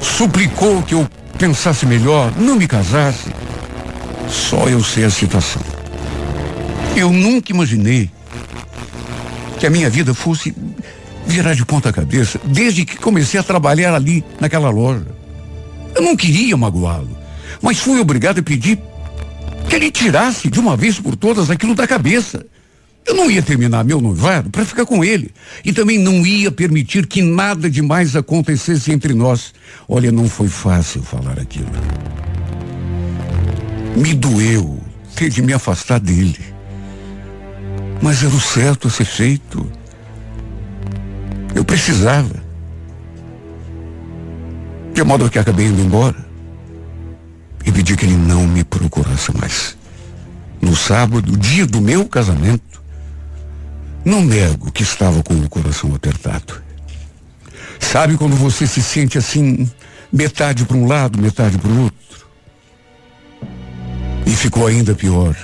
[0.00, 3.30] Suplicou que eu pensasse melhor, não me casasse.
[4.28, 5.62] Só eu sei a situação.
[6.96, 8.10] Eu nunca imaginei
[9.58, 10.54] que a minha vida fosse
[11.26, 15.06] virar de ponta cabeça desde que comecei a trabalhar ali naquela loja.
[15.94, 17.16] Eu não queria magoá-lo,
[17.62, 18.78] mas fui obrigado a pedir
[19.68, 22.44] que ele tirasse de uma vez por todas aquilo da cabeça.
[23.06, 25.30] Eu não ia terminar meu noivado para ficar com ele.
[25.64, 29.52] E também não ia permitir que nada demais acontecesse entre nós.
[29.86, 31.68] Olha, não foi fácil falar aquilo.
[33.96, 34.80] Me doeu
[35.14, 36.38] ter de me afastar dele.
[38.02, 39.70] Mas era o certo a ser feito.
[41.54, 42.42] Eu precisava.
[44.92, 46.24] De modo que acabei indo embora.
[47.64, 49.76] E pedi que ele não me procurasse mais.
[50.60, 52.82] No sábado, dia do meu casamento,
[54.04, 56.62] não nego que estava com o coração apertado.
[57.80, 59.70] Sabe quando você se sente assim,
[60.12, 62.03] metade para um lado, metade para o outro?
[64.26, 65.36] E ficou ainda pior.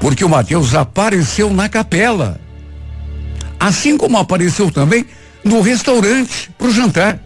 [0.00, 2.40] Porque o Mateus apareceu na capela.
[3.58, 5.06] Assim como apareceu também
[5.44, 7.18] no restaurante para o jantar.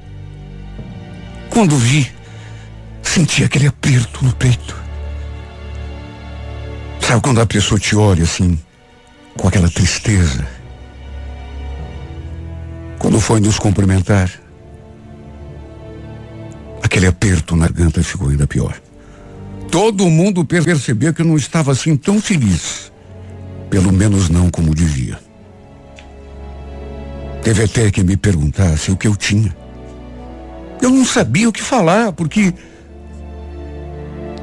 [1.51, 2.11] Quando vi,
[3.03, 4.77] senti aquele aperto no peito.
[7.01, 8.59] Sabe quando a pessoa te olha assim,
[9.37, 10.47] com aquela tristeza.
[12.99, 14.31] Quando foi nos cumprimentar,
[16.83, 18.81] aquele aperto na garganta ficou ainda pior.
[19.73, 22.93] Todo mundo percebeu que eu não estava assim tão feliz.
[23.71, 25.19] Pelo menos não como devia.
[27.43, 29.57] Teve até que me perguntasse o que eu tinha.
[30.83, 32.53] Eu não sabia o que falar, porque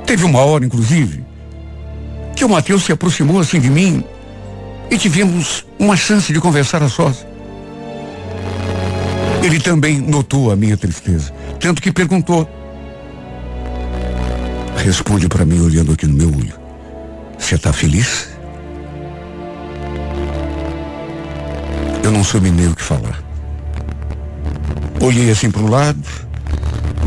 [0.03, 1.23] teve uma hora, inclusive,
[2.35, 4.03] que o Mateus se aproximou assim de mim
[4.89, 7.23] e tivemos uma chance de conversar a sós.
[9.43, 12.49] Ele também notou a minha tristeza, tanto que perguntou.
[14.83, 16.53] Responde para mim olhando aqui no meu olho.
[17.37, 18.29] Você está feliz?
[22.03, 23.21] Eu não soube nem o que falar.
[25.01, 26.03] Olhei assim para o lado,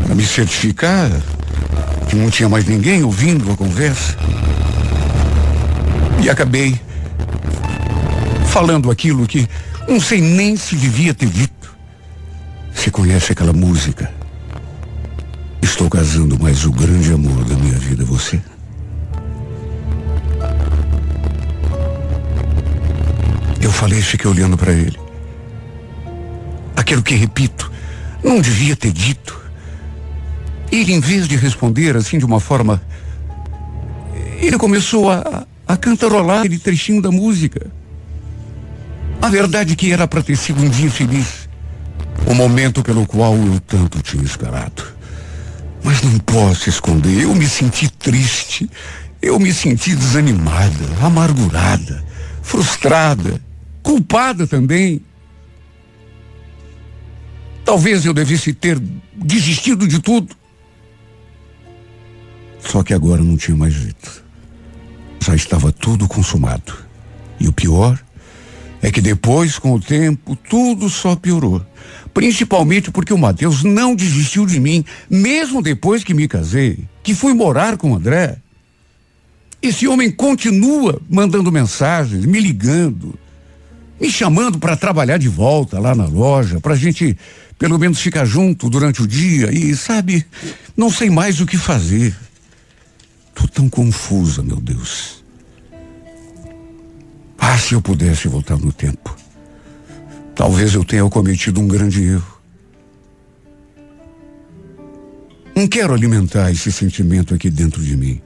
[0.05, 1.09] para me certificar
[2.09, 4.15] que não tinha mais ninguém ouvindo a conversa.
[6.21, 6.79] E acabei
[8.47, 9.47] falando aquilo que
[9.87, 11.75] não sei nem se devia ter dito.
[12.73, 14.22] Você conhece aquela música?
[15.73, 18.39] Estou casando, mas o grande amor da minha vida é você.
[23.59, 24.99] Eu falei e fiquei olhando para ele.
[26.75, 27.71] Aquilo que repito,
[28.23, 29.41] não devia ter dito.
[30.71, 32.79] Ele, em vez de responder assim de uma forma,
[34.39, 37.65] ele começou a, a cantarolar aquele trechinho da música.
[39.19, 41.49] A verdade é que era para ter sido um dia feliz.
[42.27, 45.01] O momento pelo qual eu tanto tinha esperado.
[45.83, 48.69] Mas não posso esconder, eu me senti triste.
[49.21, 52.03] Eu me senti desanimada, amargurada,
[52.41, 53.41] frustrada,
[53.81, 55.01] culpada também.
[57.63, 58.77] Talvez eu devesse ter
[59.15, 60.35] desistido de tudo.
[62.59, 64.23] Só que agora não tinha mais jeito.
[65.21, 66.73] já estava tudo consumado.
[67.39, 67.97] E o pior
[68.83, 71.65] é que depois, com o tempo, tudo só piorou.
[72.13, 77.33] Principalmente porque o Matheus não desistiu de mim, mesmo depois que me casei, que fui
[77.33, 78.35] morar com o André.
[79.61, 83.17] Esse homem continua mandando mensagens, me ligando,
[83.99, 87.17] me chamando para trabalhar de volta lá na loja, para a gente
[87.57, 90.25] pelo menos ficar junto durante o dia e, sabe,
[90.75, 92.13] não sei mais o que fazer.
[93.33, 95.22] Tô tão confusa, meu Deus.
[97.45, 99.13] Ah, se eu pudesse voltar no tempo.
[100.33, 102.41] Talvez eu tenha cometido um grande erro.
[105.53, 108.21] Não quero alimentar esse sentimento aqui dentro de mim.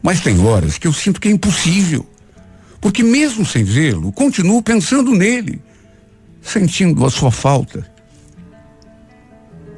[0.00, 2.08] Mas tem horas que eu sinto que é impossível.
[2.80, 5.60] Porque mesmo sem vê-lo, continuo pensando nele,
[6.40, 7.84] sentindo a sua falta.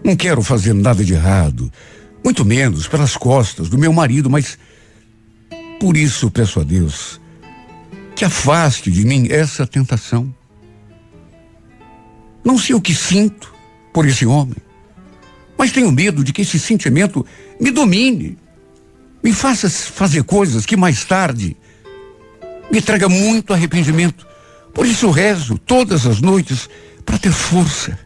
[0.05, 1.73] Não quero fazer nada de errado,
[2.23, 4.59] muito menos pelas costas do meu marido, mas
[5.81, 7.22] por isso peço a Deus
[8.15, 10.35] que afaste de mim essa tentação.
[12.45, 13.53] Não sei o que sinto
[13.93, 14.57] por esse homem,
[15.57, 17.25] mas tenho medo de que esse sentimento
[17.61, 18.37] me domine,
[19.23, 21.57] me faça fazer coisas que mais tarde
[22.71, 24.27] me traga muito arrependimento.
[24.75, 26.69] Por isso rezo todas as noites
[27.05, 27.99] para ter força,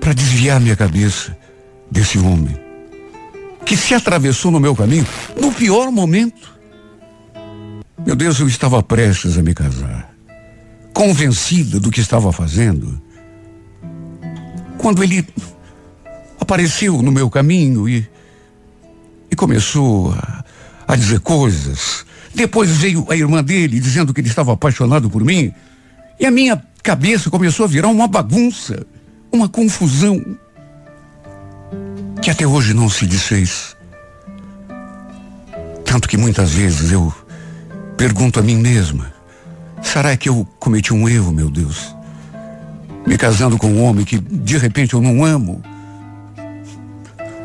[0.00, 1.36] para desviar minha cabeça
[1.90, 2.70] desse homem
[3.70, 5.06] que se atravessou no meu caminho
[5.40, 6.59] no pior momento.
[8.06, 10.14] Meu Deus, eu estava prestes a me casar,
[10.92, 13.00] convencida do que estava fazendo,
[14.78, 15.26] quando ele
[16.40, 18.08] apareceu no meu caminho e,
[19.30, 20.44] e começou a,
[20.88, 25.52] a dizer coisas depois veio a irmã dele dizendo que ele estava apaixonado por mim.
[26.18, 28.86] E a minha cabeça começou a virar uma bagunça,
[29.32, 30.24] uma confusão,
[32.22, 33.76] que até hoje não se desfez.
[35.84, 37.12] Tanto que muitas vezes eu
[38.00, 39.12] pergunto a mim mesma:
[39.82, 41.94] será que eu cometi um erro, meu Deus?
[43.06, 45.62] Me casando com um homem que de repente eu não amo?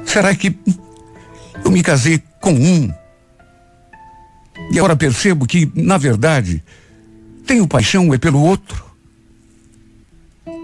[0.06, 0.58] Será que
[1.62, 2.94] eu me casei com um
[4.72, 6.64] e agora percebo que, na verdade,
[7.46, 8.86] tenho paixão é pelo outro.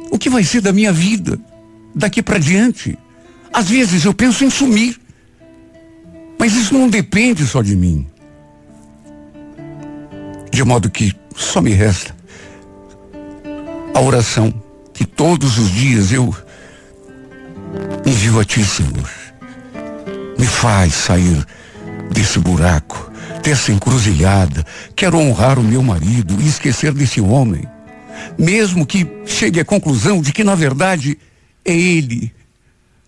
[0.09, 1.37] O que vai ser da minha vida
[1.93, 2.97] daqui para diante?
[3.51, 4.97] Às vezes eu penso em sumir.
[6.39, 8.07] Mas isso não depende só de mim.
[10.51, 12.15] De modo que só me resta
[13.93, 14.53] a oração
[14.93, 16.35] que todos os dias eu
[18.05, 19.09] envio a Ti, Senhor.
[20.37, 21.45] Me faz sair
[22.11, 24.65] desse buraco dessa encruzilhada.
[24.95, 27.67] Quero honrar o meu marido e esquecer desse homem.
[28.37, 31.17] Mesmo que chegue à conclusão de que, na verdade,
[31.65, 32.31] é ele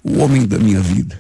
[0.04, 1.20] o homem da minha vida.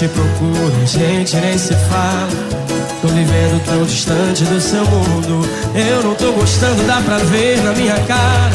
[0.00, 2.26] Te procuro, gente nem se fala.
[3.02, 5.46] Tô vivendo tão distante do seu mundo.
[5.74, 8.50] Eu não tô gostando, dá pra ver na minha cara.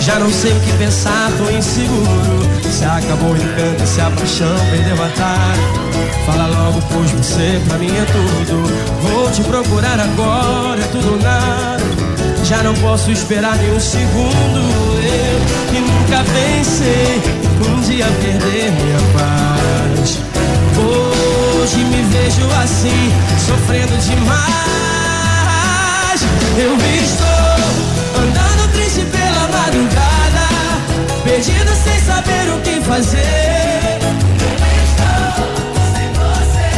[0.00, 2.48] Já não sei o que pensar, tô inseguro.
[2.70, 6.24] Se acabou o encanto, se a paixão perdeu a tara.
[6.24, 8.62] Fala logo, pois você pra mim é tudo.
[9.02, 11.82] Vou te procurar agora, é tudo nada.
[12.44, 14.60] Já não posso esperar nem um segundo.
[15.02, 17.20] Eu que nunca pensei
[17.68, 20.37] um dia perder minha paz.
[21.68, 23.12] Hoje me vejo assim,
[23.46, 24.40] sofrendo demais.
[26.56, 27.58] Eu estou
[28.22, 30.48] andando triste pela madrugada,
[31.24, 33.98] perdido sem saber o que fazer.
[34.00, 35.44] Eu estou
[35.92, 36.70] sem você,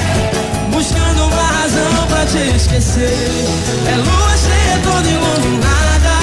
[0.73, 3.47] buscando uma razão pra te esquecer.
[3.87, 6.19] É lua cheia, toda iluminada.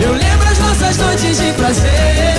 [0.00, 2.33] Eu lembro as nossas noites de prazer.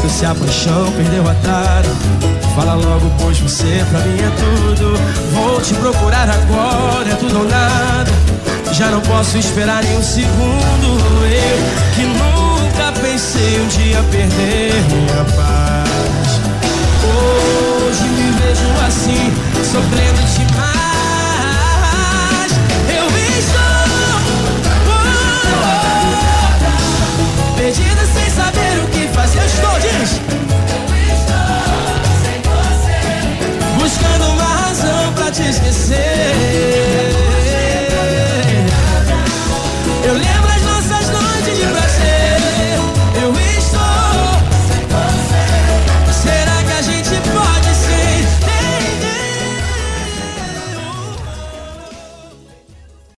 [0.00, 1.88] O encanto, se a paixão perdeu a tara.
[2.54, 4.98] Fala logo, pois você pra mim é tudo.
[5.32, 8.10] Vou te procurar agora, é tudo ou nada.
[8.72, 11.00] Já não posso esperar nem um segundo.
[11.24, 16.40] Eu que Nunca pensei um dia perder minha paz.
[17.04, 19.32] Hoje me vejo assim,
[19.64, 20.69] sofrendo demais.
[35.50, 37.09] esquecer.